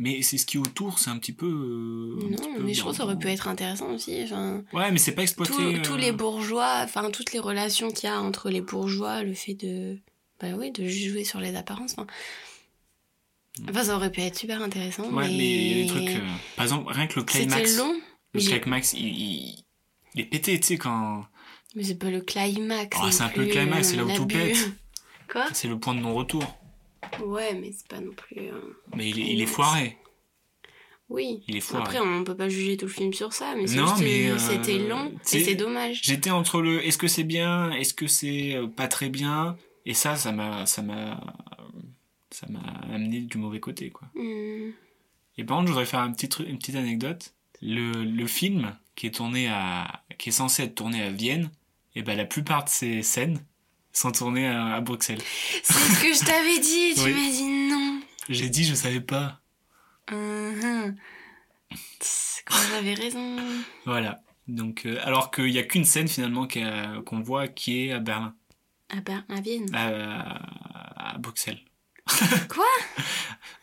Mais 0.03 0.23
c'est 0.23 0.39
ce 0.39 0.47
qui 0.47 0.57
est 0.57 0.59
autour, 0.59 0.97
c'est 0.97 1.11
un 1.11 1.19
petit 1.19 1.31
peu. 1.31 1.45
euh, 1.45 2.17
petit 2.19 2.31
Non, 2.47 2.55
peu 2.55 2.63
mais 2.63 2.73
je 2.73 2.79
trouve 2.79 2.91
que 2.93 2.97
ça 2.97 3.03
aurait 3.03 3.19
pu 3.19 3.27
être 3.27 3.47
intéressant 3.47 3.93
aussi. 3.93 4.19
Enfin, 4.23 4.63
Ouais, 4.73 4.91
mais 4.91 4.97
c'est 4.97 5.11
pas 5.11 5.21
exploité. 5.21 5.53
tous, 5.53 5.61
euh, 5.61 5.81
tous 5.83 5.95
les 5.95 6.11
bourgeois, 6.11 6.81
enfin 6.83 7.11
toutes 7.11 7.33
les 7.33 7.39
relations 7.39 7.91
qu'il 7.91 8.09
y 8.09 8.11
a 8.11 8.19
entre 8.19 8.49
les 8.49 8.61
bourgeois, 8.61 9.21
le 9.21 9.35
fait 9.35 9.53
de, 9.53 9.99
bah 10.39 10.47
oui, 10.57 10.71
de 10.71 10.87
jouer 10.87 11.23
sur 11.23 11.39
les 11.39 11.55
apparences. 11.55 11.91
Enfin, 11.99 12.07
enfin 13.69 13.83
ça 13.83 13.95
aurait 13.95 14.11
pu 14.11 14.21
être 14.21 14.35
super 14.37 14.61
intéressant. 14.63 15.03
Ouais, 15.11 15.27
mais 15.29 15.37
mais 15.37 15.45
il 15.47 15.77
y 15.77 15.81
a 15.81 15.83
des 15.83 15.89
trucs. 15.89 16.15
euh, 16.23 16.27
Par 16.55 16.65
exemple, 16.65 16.91
rien 16.91 17.05
que 17.07 17.19
le 17.19 17.25
climax. 17.25 17.69
C'était 17.69 17.77
long. 17.83 17.93
Le 18.33 18.39
climax, 18.59 18.93
il, 18.93 19.05
il, 19.07 19.63
il 20.15 20.21
est 20.21 20.25
pété, 20.25 20.59
tu 20.59 20.65
sais, 20.67 20.77
quand. 20.77 21.25
Mais 21.75 21.83
c'est 21.83 21.95
pas 21.95 22.09
le 22.09 22.21
climax. 22.21 22.97
Oh, 23.01 23.11
c'est 23.11 23.23
un 23.23 23.29
peu 23.29 23.41
le 23.41 23.47
climax, 23.47 23.89
c'est 23.89 23.97
là 23.97 24.05
où 24.05 24.11
tout 24.15 24.25
pète. 24.25 24.57
Quoi? 25.31 25.45
C'est 25.53 25.67
le 25.67 25.77
point 25.79 25.93
de 25.93 25.99
non-retour. 25.99 26.43
Ouais, 27.23 27.53
mais 27.53 27.71
c'est 27.71 27.87
pas 27.87 27.99
non 27.99 28.11
plus. 28.13 28.37
euh, 28.49 28.59
Mais 28.95 29.09
il 29.09 29.19
est, 29.19 29.33
il 29.33 29.41
est 29.41 29.45
foiré. 29.45 29.97
Oui. 31.09 31.43
Il 31.47 31.57
est 31.57 31.61
foiré. 31.61 31.83
Après, 31.83 31.99
on 31.99 32.23
peut 32.23 32.37
pas 32.37 32.47
juger 32.47 32.77
tout 32.77 32.85
le 32.85 32.91
film 32.91 33.13
sur 33.13 33.33
ça, 33.33 33.53
mais 33.55 33.65
mais, 33.99 34.29
euh, 34.29 34.37
c'était 34.37 34.77
long 34.79 35.11
et 35.33 35.43
c'est 35.43 35.55
dommage. 35.55 35.99
J'étais 36.03 36.29
entre 36.29 36.61
le 36.61 36.85
est-ce 36.85 36.97
que 36.97 37.07
c'est 37.07 37.25
bien, 37.25 37.71
est-ce 37.71 37.93
que 37.93 38.07
c'est 38.07 38.55
euh, 38.55 38.67
pas 38.67 38.87
très 38.87 39.09
bien, 39.09 39.57
Et 39.85 39.93
ça, 39.93 40.15
ça 40.15 40.31
m'a, 40.31 40.65
ça 40.65 40.81
m'a, 40.81 41.19
ça 42.29 42.47
m'a 42.49 42.61
amené 42.93 43.21
du 43.21 43.37
mauvais 43.37 43.59
côté, 43.59 43.89
quoi. 43.89 44.07
Hmm. 44.15 44.71
Et 45.37 45.43
par 45.43 45.57
contre, 45.57 45.67
je 45.67 45.73
voudrais 45.73 45.85
faire 45.85 45.99
un 46.01 46.11
petit 46.11 46.29
truc, 46.29 46.47
une 46.47 46.57
petite 46.57 46.75
anecdote. 46.75 47.33
Le, 47.61 47.91
le 47.91 48.27
film 48.27 48.75
qui 48.95 49.07
est 49.07 49.11
tourné 49.15 49.47
à, 49.49 50.03
qui 50.17 50.29
est 50.29 50.33
censé 50.33 50.63
être 50.63 50.75
tourné 50.75 51.01
à 51.03 51.09
Vienne, 51.11 51.49
et 51.95 52.03
ben 52.03 52.15
la 52.15 52.25
plupart 52.25 52.63
de 52.63 52.69
ces 52.69 53.01
scènes 53.03 53.43
sont 53.93 54.11
tournées 54.11 54.47
à, 54.47 54.75
à 54.75 54.81
Bruxelles. 54.81 55.21
C'est 55.63 55.73
ce 55.73 56.01
que 56.01 56.13
je 56.13 56.25
t'avais 56.25 56.59
dit, 56.59 56.93
tu 56.95 57.01
Oui. 57.01 57.13
m'as 57.13 57.31
dit 57.31 57.69
non. 57.69 58.01
J'ai 58.29 58.49
dit, 58.49 58.63
je 58.63 58.73
savais 58.75 59.01
pas. 59.01 59.39
Mhm. 60.11 60.95
Tss, 61.99 62.41
Quand 62.45 62.55
j'avais 62.71 62.93
raison. 62.93 63.37
Voilà. 63.85 64.19
Donc, 64.47 64.85
euh, 64.85 64.99
alors 65.03 65.31
qu'il 65.31 65.49
y 65.49 65.59
a 65.59 65.63
qu'une 65.63 65.85
scène 65.85 66.07
finalement 66.07 66.47
qu'on 67.05 67.19
voit 67.21 67.47
qui 67.47 67.85
est 67.87 67.91
à 67.91 67.99
Berlin, 67.99 68.33
Ah 68.89 68.97
bah, 69.05 69.23
à 69.29 69.39
Vienne. 69.41 69.73
à, 69.73 71.11
à 71.13 71.17
Bruxelles. 71.17 71.59
Quoi? 72.49 72.65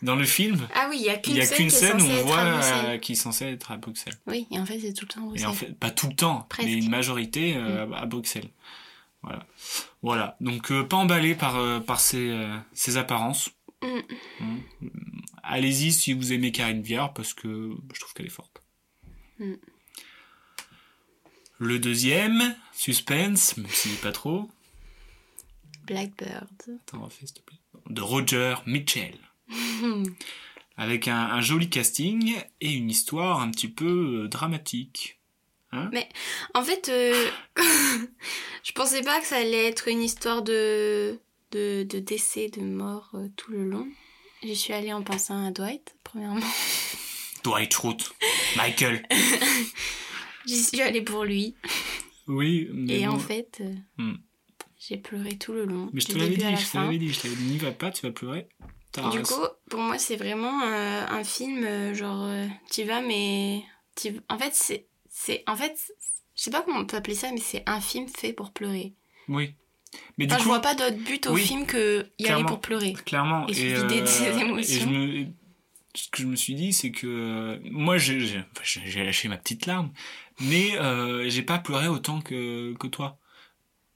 Dans 0.01 0.15
le 0.17 0.25
film, 0.25 0.67
Ah 0.75 0.87
oui, 0.89 0.99
il 1.01 1.07
y 1.07 1.11
a 1.11 1.17
qu'une 1.19 1.35
scène, 1.43 1.67
est 1.67 1.71
scène 1.71 1.97
où 1.97 2.01
censée 2.01 2.23
on 2.23 2.27
voit 2.27 2.39
à 2.39 2.85
euh, 2.87 2.99
qui 2.99 3.13
est 3.13 3.17
censé 3.17 3.45
être 3.47 3.73
à 3.73 3.77
Bruxelles. 3.77 4.15
Oui, 4.27 4.47
et 4.53 4.59
en 4.59 4.65
fait, 4.65 4.79
c'est 4.81 4.93
tout 4.93 5.05
le 5.07 5.13
temps 5.15 5.31
à 5.33 5.37
Et 5.37 5.45
en 5.45 5.53
fait, 5.53 5.77
pas 5.79 5.91
tout 5.91 6.07
le 6.07 6.15
temps, 6.15 6.47
Presque. 6.49 6.69
Mm. 6.69 6.73
mais 6.73 6.79
une 6.79 6.91
majorité 6.91 7.57
euh, 7.57 7.91
à 7.93 8.07
Bruxelles. 8.07 8.49
Voilà. 9.23 9.47
Voilà. 10.03 10.37
Donc, 10.41 10.71
euh, 10.71 10.85
pas 10.85 10.97
emballé 10.97 11.35
par, 11.35 11.57
euh, 11.57 11.81
par 11.81 12.01
ces, 12.01 12.31
euh, 12.31 12.57
ces 12.73 12.97
apparences. 12.97 13.51
Mm. 13.83 14.01
Mm. 14.41 14.59
Allez-y 15.43 15.93
si 15.93 16.13
vous 16.13 16.33
aimez 16.33 16.53
Karine 16.53 16.83
Viard, 16.83 17.13
parce 17.13 17.35
que 17.35 17.77
je 17.95 18.01
trouve 18.01 18.15
qu'elle 18.15 18.27
est 18.27 18.31
forte. 18.31 18.63
Mm. 19.39 19.55
Le 21.59 21.79
deuxième, 21.79 22.57
suspense, 22.73 23.57
même 23.57 23.67
si 23.69 23.89
pas 23.97 24.13
trop. 24.13 24.49
Blackbird. 25.87 26.49
Attends, 26.83 27.05
refais, 27.05 27.27
s'il 27.27 27.35
te 27.35 27.43
plaît. 27.43 27.59
De 27.91 28.01
Roger 28.01 28.57
Mitchell. 28.67 29.19
Avec 30.77 31.09
un, 31.09 31.17
un 31.17 31.41
joli 31.41 31.69
casting 31.69 32.37
et 32.61 32.73
une 32.73 32.91
histoire 32.91 33.41
un 33.41 33.51
petit 33.51 33.69
peu 33.69 34.29
euh, 35.75 35.77
dramatique. 35.77 36.09
En 36.55 36.63
fait, 36.63 36.89
euh, 36.89 37.29
je 38.65 38.73
pensais 38.73 39.03
pas 39.03 39.21
que 39.21 39.27
ça 39.27 39.37
allait 39.37 39.67
être 39.67 39.89
une 39.89 40.03
histoire 40.03 40.43
de, 40.43 41.19
de, 41.53 41.83
de 41.85 41.99
décès, 41.99 42.49
de 42.49 42.61
mort 42.63 43.11
euh, 43.15 43.29
tout 43.37 43.51
le 43.53 43.65
long. 43.65 43.87
J'y 44.43 44.55
suis 44.57 44.73
allée 44.73 44.93
en 44.93 45.03
pensant 45.03 45.47
à 45.47 45.51
Dwight, 45.51 45.95
premièrement. 46.05 46.41
Dwight 47.45 47.73
Schrute. 47.73 48.11
Michael. 48.57 49.07
J'y 50.47 50.63
suis 50.63 50.81
allée 50.81 51.03
pour 51.03 51.25
lui. 51.25 51.55
Oui, 52.27 52.69
mais 52.73 53.01
Et 53.01 53.07
bon. 53.07 53.15
en 53.15 53.19
fait, 53.19 53.59
euh, 53.61 53.75
Hmm. 53.97 54.15
j'ai 54.79 54.97
pleuré 54.97 55.37
tout 55.39 55.53
le 55.53 55.65
long. 55.65 55.91
Mais 55.93 56.01
je 56.01 56.07
te 56.09 56.19
l'avais 56.19 56.37
dit, 56.37 56.57
je 56.57 56.71
te 56.71 56.77
l'avais 56.77 56.99
dit, 56.99 57.13
je 57.13 57.21
t'avais 57.21 57.35
dit, 57.35 57.45
n'y 57.45 57.59
va 57.59 57.73
pas, 57.73 57.91
tu 57.91 58.07
vas 58.07 58.13
pleurer. 58.13 58.49
Du 59.13 59.23
coup, 59.23 59.35
pour 59.71 59.81
moi, 59.81 59.99
c'est 59.99 60.17
vraiment 60.17 60.63
euh, 60.63 61.07
un 61.09 61.23
film, 61.23 61.95
genre, 61.95 62.29
tu 62.71 62.83
vas, 62.85 63.01
mais. 63.01 63.63
En 64.29 64.39
fait, 64.39 64.55
c'est. 64.55 64.88
C'est- 65.19 65.45
En 65.47 65.57
fait, 65.57 65.77
je 66.37 66.43
sais 66.43 66.51
pas 66.51 66.63
comment 66.63 66.81
on 66.81 66.87
peut 66.87 66.97
appeler 66.97 67.15
ça, 67.15 67.31
mais 67.33 67.41
c'est 67.41 67.63
un 67.67 67.81
film 67.81 68.09
fait 68.09 68.33
pour 68.33 68.53
pleurer. 68.53 68.95
Oui. 69.29 69.55
Mais 70.19 70.27
du 70.27 70.35
Enfin, 70.35 70.39
je 70.39 70.45
coup, 70.45 70.51
vois 70.51 70.61
pas 70.61 70.75
d'autre 70.75 70.97
but 70.99 71.27
au 71.27 71.35
oui, 71.35 71.43
film 71.43 71.67
que 71.67 72.07
y 72.19 72.29
aller 72.29 72.45
pour 72.45 72.61
pleurer. 72.61 72.93
clairement, 73.05 73.49
et 73.49 73.53
et, 73.53 73.75
vider 73.75 74.01
de 74.01 74.07
ses 74.07 74.25
et 74.29 74.33
je 74.35 74.41
émotions. 74.45 74.91
me, 74.91 75.27
ce 75.95 76.09
que 76.11 76.23
je 76.23 76.27
me 76.27 76.37
suis 76.37 76.55
dit, 76.55 76.73
c'est 76.73 76.91
que 76.93 77.07
euh, 77.07 77.59
moi, 77.71 77.99
j'ai 77.99 78.43
enfin, 78.53 78.81
lâché 79.05 79.29
ma 79.29 79.39
petite 79.39 79.67
larme, 79.67 79.93
mais 80.43 80.77
euh, 80.79 81.29
j'ai 81.31 81.43
pas 81.43 81.59
pleuré 81.59 81.89
autant 81.89 82.21
que, 82.21 82.75
que 82.75 82.87
toi. 82.87 83.19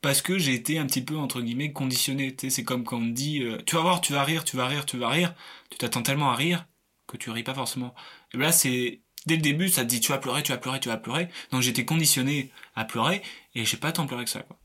Parce 0.01 0.23
que 0.23 0.39
j'ai 0.39 0.55
été 0.55 0.79
un 0.79 0.87
petit 0.87 1.03
peu, 1.05 1.17
entre 1.17 1.41
guillemets, 1.43 1.73
conditionné. 1.73 2.35
C'est 2.51 2.65
comme 2.65 2.85
quand 2.85 2.99
on 2.99 3.07
dit, 3.07 3.43
euh, 3.45 3.59
tu 3.67 3.77
vas 3.77 3.83
voir, 3.83 4.01
tu 4.01 4.13
vas 4.13 4.25
rire, 4.25 4.45
tu 4.45 4.57
vas 4.57 4.67
rire, 4.67 4.87
tu 4.87 4.99
vas 4.99 5.09
rire. 5.09 5.35
Tu 5.71 5.79
t'attends 5.79 6.03
tellement 6.03 6.31
à 6.33 6.37
rire 6.37 6.67
que 7.07 7.17
tu 7.17 7.31
ris 7.31 7.45
pas 7.45 7.55
forcément. 7.55 7.95
Et 8.35 8.39
ben 8.39 8.45
là, 8.47 8.53
c'est, 8.53 9.02
dès 9.27 9.37
le 9.37 9.43
début, 9.43 9.69
ça 9.69 9.83
te 9.83 9.89
dit, 9.89 10.01
tu 10.01 10.13
vas 10.13 10.19
pleurer, 10.19 10.43
tu 10.43 10.53
vas 10.53 10.59
pleurer, 10.59 10.81
tu 10.81 10.89
vas 10.89 10.97
pleurer. 10.97 11.29
Donc 11.51 11.63
j'étais 11.63 11.85
conditionné 11.85 12.51
à 12.75 12.85
pleurer 12.85 13.23
et 13.55 13.65
j'ai 13.65 13.77
pas 13.77 13.93
tant 13.93 14.07
pleuré 14.07 14.25
que 14.25 14.31
ça, 14.31 14.41
quoi. 14.41 14.59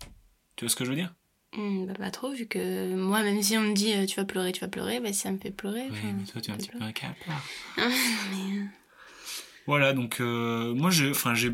Tu 0.55 0.65
vois 0.65 0.69
ce 0.69 0.75
que 0.75 0.85
je 0.85 0.89
veux 0.89 0.95
dire? 0.95 1.13
Bah, 1.53 1.93
pas 1.97 2.11
trop, 2.11 2.31
vu 2.33 2.45
que 2.45 2.93
moi, 2.93 3.23
même 3.23 3.41
si 3.41 3.57
on 3.57 3.61
me 3.61 3.73
dit 3.73 3.93
euh, 3.93 4.05
tu 4.05 4.15
vas 4.15 4.25
pleurer, 4.25 4.51
tu 4.51 4.61
vas 4.61 4.67
pleurer, 4.67 4.99
bah, 4.99 5.13
ça 5.13 5.31
me 5.31 5.37
fait 5.37 5.51
pleurer. 5.51 5.87
Oui, 5.89 5.97
mais 6.17 6.25
toi, 6.25 6.41
tu 6.41 6.51
es 6.51 6.53
un 6.53 6.57
petit 6.57 6.69
peu 6.69 6.81
un 6.81 6.93
Voilà, 9.65 9.93
donc 9.93 10.19
euh, 10.19 10.73
moi, 10.75 10.91
j'ai, 10.91 11.13
j'ai, 11.33 11.53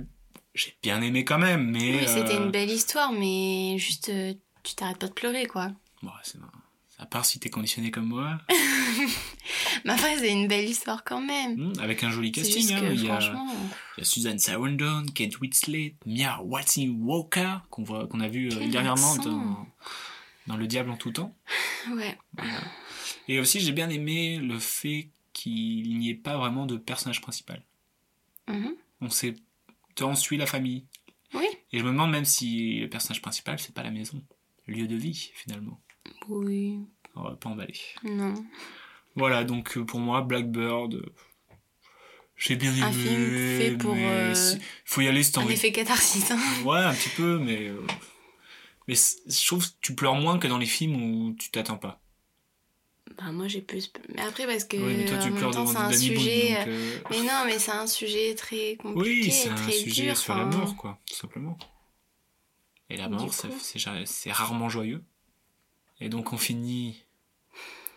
j'ai 0.55 0.77
bien 0.81 1.01
aimé 1.01 1.23
quand 1.23 1.39
même, 1.39 1.69
mais. 1.69 2.01
Oui, 2.01 2.07
c'était 2.07 2.35
euh, 2.35 2.45
une 2.45 2.51
belle 2.51 2.69
histoire, 2.69 3.11
mais 3.11 3.77
juste, 3.77 4.09
euh, 4.09 4.33
tu 4.63 4.75
t'arrêtes 4.75 4.99
pas 4.99 5.07
de 5.07 5.13
pleurer, 5.13 5.45
quoi. 5.45 5.71
Bon, 6.01 6.11
c'est 6.23 6.39
à 6.99 7.05
part 7.05 7.25
si 7.25 7.39
t'es 7.39 7.49
conditionné 7.49 7.91
comme 7.91 8.05
moi, 8.07 8.37
Mais 9.85 9.91
après, 9.93 10.17
c'est 10.19 10.31
une 10.31 10.47
belle 10.47 10.69
histoire 10.69 11.03
quand 11.03 11.21
même. 11.21 11.55
hmm, 11.55 11.73
avec 11.79 12.03
un 12.03 12.11
joli 12.11 12.31
casting. 12.31 12.71
hein, 12.73 12.89
il, 12.91 13.03
y 13.03 13.09
a, 13.09 13.19
franchement. 13.19 13.47
il 13.97 14.01
y 14.01 14.01
a 14.01 14.05
Susan 14.05 14.37
Sarandon, 14.37 15.05
Kate 15.13 15.39
Winslet, 15.39 15.95
Mia 16.05 16.39
qu'on 17.69 17.83
voit, 17.83 18.07
qu'on 18.07 18.19
a 18.19 18.27
vu 18.27 18.47
euh, 18.47 18.55
Quel 18.59 18.69
dernièrement 18.71 19.15
dans, 19.17 19.67
dans 20.47 20.57
Le 20.57 20.67
Diable 20.67 20.89
en 20.91 20.97
tout 20.97 21.11
temps. 21.11 21.35
Ouais. 21.91 22.17
Et 23.27 23.39
aussi, 23.41 23.59
j'ai 23.59 23.73
bien 23.73 23.89
aimé 23.89 24.37
le 24.37 24.57
fait 24.57 25.09
qu'il 25.33 25.97
n'y 25.97 26.09
ait 26.11 26.15
pas 26.15 26.37
vraiment 26.37 26.65
de 26.65 26.77
personnage 26.77 27.19
principal. 27.19 27.61
Mhm. 28.47 28.73
On 29.01 29.09
sait, 29.09 29.35
on 29.99 30.15
suit 30.15 30.37
la 30.37 30.45
famille. 30.45 30.85
Oui. 31.33 31.45
Et 31.73 31.79
je 31.79 31.83
me 31.83 31.89
demande 31.89 32.11
même 32.11 32.23
si 32.23 32.79
le 32.79 32.87
personnage 32.87 33.21
principal, 33.21 33.59
c'est 33.59 33.73
pas 33.73 33.83
la 33.83 33.91
maison, 33.91 34.23
le 34.67 34.75
lieu 34.75 34.87
de 34.87 34.95
vie 34.95 35.31
finalement. 35.35 35.81
Oui. 36.29 36.79
On 37.15 37.23
va 37.23 37.35
pas 37.35 37.49
emballer. 37.49 37.79
Non. 38.03 38.33
Voilà, 39.15 39.43
donc 39.43 39.77
euh, 39.77 39.85
pour 39.85 39.99
moi, 39.99 40.21
Blackbird, 40.21 40.95
euh, 40.95 41.05
j'ai 42.35 42.55
bien 42.55 42.71
aimé. 42.71 42.81
Un 42.81 42.91
film 42.91 43.57
fait 43.59 43.77
pour, 43.77 43.95
euh, 43.97 44.33
si- 44.33 44.57
faut 44.85 45.01
y 45.01 45.07
aller 45.07 45.21
si 45.23 45.31
t'as 45.31 45.41
Un 45.41 45.47
effet 45.47 45.71
catharsis. 45.71 46.31
hein. 46.31 46.39
Ouais, 46.65 46.79
un 46.79 46.93
petit 46.93 47.09
peu, 47.09 47.37
mais. 47.39 47.67
euh, 47.67 47.85
Mais 48.87 48.95
je 48.95 49.45
trouve 49.47 49.65
que 49.67 49.73
tu 49.81 49.93
pleures 49.95 50.15
moins 50.15 50.39
que 50.39 50.47
dans 50.47 50.57
les 50.57 50.65
films 50.65 50.95
où 51.01 51.35
tu 51.35 51.51
t'attends 51.51 51.77
pas. 51.77 52.01
Bah, 53.17 53.31
moi, 53.31 53.47
j'ai 53.47 53.61
plus. 53.61 53.91
Mais 54.15 54.21
après, 54.23 54.47
parce 54.47 54.63
que. 54.63 54.77
oui, 54.77 54.95
mais 54.97 55.05
toi, 55.05 55.17
tu 55.19 55.29
en 55.29 55.35
pleures 55.35 55.51
temps, 55.51 55.67
c'est 55.67 55.77
un 55.77 55.89
Danny 55.91 56.09
Boone. 56.09 56.17
sujet. 56.17 56.49
donc, 56.57 56.67
euh, 56.67 56.95
euh, 56.97 56.99
Mais 57.11 57.17
non, 57.21 57.43
mais 57.45 57.59
c'est 57.59 57.71
un 57.71 57.85
sujet 57.87 58.33
très 58.33 58.75
compliqué. 58.77 59.09
Oui, 59.09 59.31
c'est 59.31 59.49
un 59.49 59.55
très 59.55 59.71
sujet 59.71 60.05
dur, 60.05 60.17
sur 60.17 60.33
enfin, 60.33 60.49
la 60.49 60.57
mort, 60.57 60.75
quoi, 60.75 60.99
tout 61.07 61.15
simplement. 61.15 61.57
Et 62.89 62.97
la 62.97 63.09
mort, 63.09 63.31
c'est 63.65 64.31
rarement 64.31 64.69
joyeux. 64.69 65.03
Et 65.99 66.09
donc 66.09 66.33
on 66.33 66.37
finit 66.37 67.03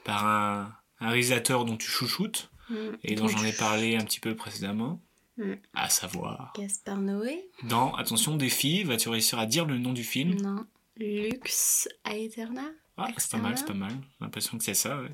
par 0.05 0.27
un, 0.27 0.73
un 1.01 1.09
réalisateur 1.09 1.65
dont 1.65 1.77
tu 1.77 1.89
chouchoutes, 1.89 2.51
mm. 2.71 2.75
et 3.05 3.15
dont 3.17 3.29
j'en 3.29 3.43
ai 3.45 3.53
parlé 3.53 3.97
un 3.97 4.05
petit 4.05 4.21
peu 4.21 4.35
précédemment, 4.37 5.01
Mm. 5.39 5.53
à 5.75 5.91
savoir, 5.91 6.55
Gaspard 6.57 6.97
Noé 6.97 7.51
dans 7.65 7.93
Attention 7.97 8.37
des 8.37 8.49
filles, 8.49 8.85
vas-tu 8.85 9.11
réussir 9.11 9.39
à 9.39 9.45
dire 9.45 9.67
le 9.67 9.77
nom 9.77 9.93
du 9.93 10.03
film? 10.03 10.35
Non. 10.41 10.65
Lux 10.97 11.89
Aeterna? 12.07 12.63
Ah, 12.97 13.09
c'est 13.19 13.33
pas 13.33 13.37
mal, 13.37 13.59
c'est 13.59 13.67
pas 13.67 13.75
mal, 13.75 13.91
j'ai 13.91 14.25
l'impression 14.25 14.57
que 14.57 14.65
c'est 14.65 14.73
ça. 14.73 14.99
ouais. 14.99 15.11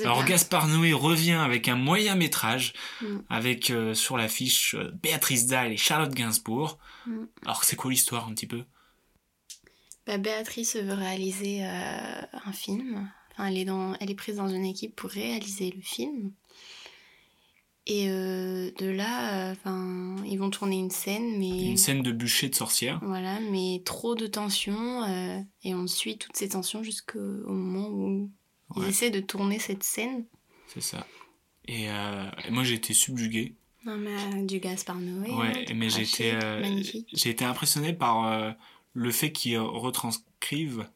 Alors. 0.00 0.24
Gaspard 0.24 0.66
Noé 0.68 0.94
revient 0.94 1.32
avec 1.32 1.68
un 1.68 1.76
moyen 1.76 2.14
métrage, 2.14 2.72
Mm. 3.02 3.18
avec 3.28 3.68
euh, 3.70 3.92
sur 3.92 4.16
l'affiche 4.16 4.74
euh, 4.76 4.90
Béatrice 5.02 5.46
Dalle 5.46 5.72
et 5.72 5.76
Charlotte 5.76 6.14
Gainsbourg. 6.14 6.78
Mm. 7.06 7.24
Alors 7.44 7.64
c'est 7.64 7.76
quoi 7.76 7.90
l'histoire 7.90 8.28
un 8.28 8.32
petit 8.32 8.46
peu? 8.46 8.64
Bah, 10.10 10.18
Béatrice 10.18 10.74
veut 10.74 10.92
réaliser 10.92 11.62
euh, 11.62 12.20
un 12.44 12.52
film. 12.52 13.08
Enfin, 13.30 13.46
elle 13.46 13.58
est, 13.58 13.64
dans, 13.64 13.94
elle 14.00 14.10
est 14.10 14.16
prise 14.16 14.36
dans 14.36 14.48
une 14.48 14.64
équipe 14.64 14.96
pour 14.96 15.08
réaliser 15.08 15.70
le 15.70 15.80
film. 15.80 16.32
Et 17.86 18.08
euh, 18.08 18.72
de 18.80 18.86
là, 18.86 19.52
euh, 19.52 20.16
ils 20.26 20.36
vont 20.36 20.50
tourner 20.50 20.78
une 20.80 20.90
scène, 20.90 21.38
mais 21.38 21.70
Une 21.70 21.76
scène 21.76 22.02
de 22.02 22.10
bûcher 22.10 22.48
de 22.48 22.56
sorcière. 22.56 22.98
voilà, 23.04 23.38
mais 23.52 23.82
trop 23.84 24.16
de 24.16 24.26
tensions 24.26 25.04
euh, 25.04 25.38
et 25.62 25.76
on 25.76 25.86
suit 25.86 26.18
toutes 26.18 26.36
ces 26.36 26.48
tensions 26.48 26.82
jusqu'au 26.82 27.20
au 27.20 27.52
moment 27.52 27.88
où 27.88 28.30
ils 28.78 28.88
essaient 28.88 29.10
de 29.10 29.20
tourner 29.20 29.60
cette 29.60 29.84
scène. 29.84 30.24
C'est 30.66 30.82
ça. 30.82 31.06
Et, 31.68 31.84
et 31.84 32.50
moi 32.50 32.64
j'ai 32.64 32.74
été 32.74 32.94
subjugué. 32.94 33.54
Non, 33.84 33.96
mais 33.96 34.42
du 34.44 34.58
Gaspard 34.58 34.98
Noé. 34.98 35.30
Ouais, 35.30 35.66
hein, 35.68 35.72
mais 35.76 35.88
j'ai 35.88 36.02
été, 36.02 36.36
j'ai 37.12 37.30
été 37.30 37.44
impressionné 37.44 37.92
par 37.92 38.54
le 38.94 39.10
fait 39.12 39.32
qu'ils 39.32 39.58
retranscrivent 39.58 40.86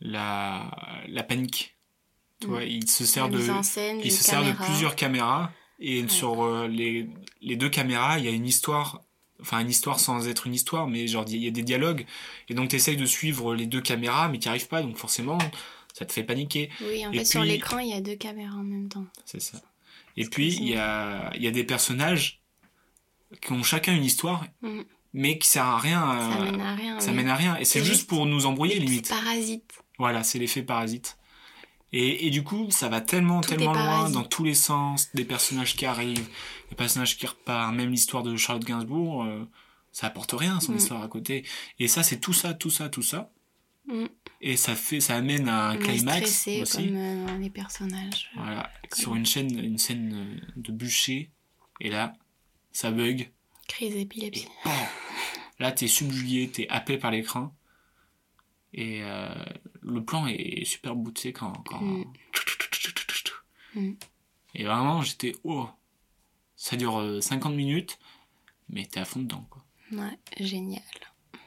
la, 0.00 0.70
la 1.08 1.22
panique. 1.22 1.76
Tu 2.40 2.46
Mm. 2.46 2.50
vois, 2.50 2.64
il 2.64 2.88
se 2.88 3.04
sert 3.04 3.28
La 3.28 3.36
de, 3.36 3.62
scène, 3.62 4.02
se 4.02 4.64
plusieurs 4.64 4.94
caméras 4.96 5.50
et 5.80 6.02
Ouais. 6.02 6.08
sur 6.08 6.42
euh, 6.44 6.68
les, 6.68 7.08
les 7.40 7.56
deux 7.56 7.68
caméras, 7.68 8.18
il 8.18 8.24
y 8.24 8.28
a 8.28 8.30
une 8.30 8.46
histoire, 8.46 9.02
enfin 9.40 9.58
une 9.60 9.70
histoire 9.70 9.98
sans 9.98 10.28
être 10.28 10.46
une 10.46 10.54
histoire, 10.54 10.86
mais 10.86 11.06
genre 11.08 11.24
il 11.28 11.42
y 11.42 11.48
a 11.48 11.50
des 11.50 11.62
dialogues 11.62 12.06
et 12.48 12.54
donc 12.54 12.70
tu 12.70 12.76
essayes 12.76 12.96
de 12.96 13.06
suivre 13.06 13.54
les 13.54 13.66
deux 13.66 13.80
caméras, 13.80 14.28
mais 14.28 14.38
tu 14.38 14.48
arrives 14.48 14.68
pas, 14.68 14.82
donc 14.82 14.96
forcément 14.96 15.38
ça 15.94 16.04
te 16.06 16.12
fait 16.12 16.22
paniquer. 16.22 16.70
Oui, 16.80 17.04
en 17.06 17.12
Et 17.12 17.18
fait, 17.18 17.24
sur 17.24 17.42
l'écran, 17.42 17.78
il 17.80 17.88
y 17.88 17.92
a 17.92 18.00
deux 18.00 18.14
caméras 18.14 18.54
en 18.56 18.62
même 18.62 18.88
temps. 18.88 19.06
C'est 19.24 19.40
ça. 19.40 19.60
Et 20.16 20.24
puis 20.26 20.54
il 20.54 20.68
y 20.68 20.76
a, 20.76 21.32
il 21.34 21.42
y 21.42 21.48
a 21.48 21.50
des 21.50 21.64
personnages 21.64 22.40
qui 23.40 23.52
ont 23.52 23.62
chacun 23.64 23.94
une 23.96 24.04
histoire, 24.04 24.44
Mm. 24.62 24.82
Mais 25.12 25.38
qui 25.38 25.48
sert 25.48 25.64
à 25.64 25.78
rien. 25.78 26.00
Ça 26.00 26.40
euh, 26.40 26.50
mène 26.50 26.60
à 26.60 26.74
rien. 26.74 27.00
ça 27.00 27.10
oui. 27.10 27.16
mène 27.16 27.28
à 27.28 27.34
rien. 27.36 27.56
Et 27.58 27.64
c'est 27.64 27.80
juste 27.80 27.92
juste 27.92 28.08
pour 28.08 28.26
nous 28.26 28.46
embrouiller 28.46 28.78
limite. 28.78 29.08
Parasites. 29.08 29.72
Voilà, 29.98 30.22
c'est 30.22 30.38
l'effet 30.38 30.62
parasite. 30.62 31.18
Et, 31.92 32.26
et 32.26 32.30
du 32.30 32.44
coup, 32.44 32.70
ça 32.70 32.88
va 32.88 33.00
tellement, 33.00 33.40
Tout 33.40 33.48
tellement 33.50 33.72
loin 33.72 33.82
parasite. 33.84 34.14
dans 34.14 34.24
tous 34.24 34.44
les 34.44 34.54
sens, 34.54 35.08
des 35.14 35.24
personnages 35.24 35.74
qui 35.74 35.86
arrivent, 35.86 36.28
des 36.68 36.76
personnages 36.76 37.16
qui 37.16 37.26
repartent, 37.26 37.74
même 37.74 37.90
l'histoire 37.90 38.22
de 38.22 38.36
Charlotte 38.36 38.64
Gainsbourg, 38.66 39.24
euh, 39.24 39.48
ça 39.90 40.06
apporte 40.08 40.32
rien 40.32 40.60
son 40.60 40.72
Mm. 40.72 40.76
histoire 40.76 41.02
à 41.02 41.08
côté. 41.08 41.44
Et 41.78 41.88
ça, 41.88 42.02
c'est 42.02 42.20
tout 42.20 42.34
ça, 42.34 42.52
tout 42.52 42.68
ça, 42.70 42.90
tout 42.90 43.02
ça. 43.02 43.30
Mm. 43.86 44.04
Et 44.42 44.56
ça 44.58 44.74
fait, 44.76 45.00
ça 45.00 45.16
amène 45.16 45.48
à 45.48 45.70
un 45.70 45.76
On 45.76 45.78
climax 45.78 46.30
stressé 46.30 46.60
aussi. 46.62 46.76
comme 46.88 46.96
euh, 46.96 47.38
les 47.38 47.48
personnages. 47.50 48.30
Voilà, 48.36 48.70
sur 48.92 49.14
une 49.14 49.24
chaîne, 49.26 49.58
une 49.58 49.78
scène 49.78 50.42
de 50.56 50.72
bûcher. 50.72 51.30
Et 51.80 51.88
là, 51.88 52.12
ça 52.70 52.90
bug. 52.90 53.30
Crise 53.68 53.94
d'épilepsie. 53.94 54.48
Là, 55.60 55.72
t'es 55.72 55.86
subjugué, 55.86 56.50
t'es 56.50 56.66
happé 56.68 56.98
par 56.98 57.10
l'écran. 57.12 57.54
Et 58.74 59.02
euh, 59.02 59.28
le 59.82 60.04
plan 60.04 60.26
est 60.26 60.64
super 60.64 60.94
sais, 61.16 61.32
quand. 61.32 61.52
quand... 61.64 61.80
Mm. 61.80 62.04
Mm. 63.74 63.92
Et 64.54 64.64
vraiment, 64.64 65.02
j'étais. 65.02 65.34
Oh 65.44 65.68
Ça 66.56 66.76
dure 66.76 66.98
euh, 66.98 67.20
50 67.20 67.54
minutes, 67.54 67.98
mais 68.68 68.84
t'es 68.86 69.00
à 69.00 69.04
fond 69.04 69.20
dedans, 69.20 69.46
quoi. 69.50 69.64
Ouais, 69.92 70.18
génial. 70.40 70.82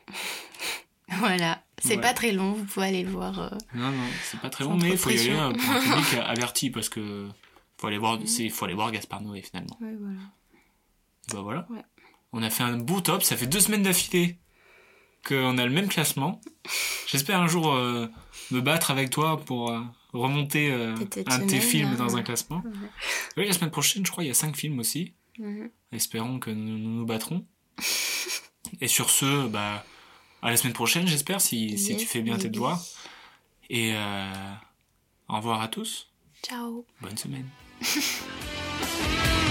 voilà, 1.09 1.63
c'est 1.77 1.95
Ouais. 1.95 2.01
pas 2.01 2.13
très 2.13 2.31
long, 2.31 2.53
vous 2.53 2.65
pouvez 2.65 2.87
aller 2.87 3.03
le 3.03 3.09
voir. 3.11 3.39
euh, 3.39 3.49
Non, 3.75 3.91
non, 3.91 4.07
c'est 4.23 4.39
pas 4.39 4.49
très 4.49 4.63
long, 4.63 4.77
mais 4.77 4.89
il 4.91 4.97
faut 4.97 5.09
y 5.09 5.19
aller 5.19 5.31
euh, 5.31 5.51
pour 5.53 5.69
un 5.69 5.81
public 5.81 6.13
averti 6.25 6.69
parce 6.69 6.89
que. 6.89 7.27
Faut 7.77 7.87
aller 7.87 7.97
voir, 7.97 8.19
c'est, 8.25 8.49
faut 8.49 8.65
aller 8.65 8.75
voir 8.75 8.91
Gaspard 8.91 9.21
Noé 9.21 9.41
finalement. 9.41 9.75
Ouais, 9.81 9.95
voilà. 9.99 10.19
Bah 11.33 11.41
voilà. 11.41 11.67
Ouais. 11.71 11.83
On 12.33 12.43
a 12.43 12.49
fait 12.49 12.63
un 12.63 12.77
beau 12.77 13.01
top, 13.01 13.23
ça 13.23 13.35
fait 13.35 13.47
deux 13.47 13.59
semaines 13.59 13.83
d'affilée 13.83 14.37
qu'on 15.27 15.57
a 15.57 15.65
le 15.65 15.71
même 15.71 15.87
classement. 15.87 16.41
J'espère 17.07 17.39
un 17.41 17.47
jour 17.47 17.73
euh, 17.73 18.07
me 18.51 18.61
battre 18.61 18.91
avec 18.91 19.09
toi 19.09 19.37
pour 19.37 19.71
euh, 19.71 19.81
remonter 20.13 20.71
euh, 20.71 20.95
un 21.27 21.39
de 21.39 21.45
tes 21.45 21.59
films 21.59 21.91
hein. 21.93 21.97
dans 21.97 22.17
un 22.17 22.23
classement. 22.23 22.63
Oui, 23.37 23.45
la 23.45 23.53
semaine 23.53 23.71
prochaine, 23.71 24.05
je 24.05 24.11
crois, 24.11 24.23
il 24.23 24.27
y 24.27 24.31
a 24.31 24.35
cinq 24.35 24.55
films 24.55 24.79
aussi. 24.79 25.13
Mhm. 25.39 25.69
Espérons 25.91 26.39
que 26.39 26.49
nous 26.49 26.77
nous, 26.77 26.99
nous 26.99 27.05
battrons. 27.05 27.45
Et 28.81 28.87
sur 28.87 29.09
ce, 29.09 29.47
bah, 29.47 29.85
à 30.41 30.49
la 30.49 30.57
semaine 30.57 30.73
prochaine, 30.73 31.05
j'espère, 31.05 31.41
si, 31.41 31.77
si 31.77 31.97
tu 31.97 32.05
fais 32.05 32.21
bien 32.21 32.37
tes 32.37 32.49
devoirs. 32.49 32.81
Et 33.69 33.93
au 35.27 35.35
revoir 35.35 35.61
à 35.61 35.67
tous. 35.67 36.09
Ciao. 36.43 36.85
Bonne 37.01 37.17
semaine. 37.17 37.49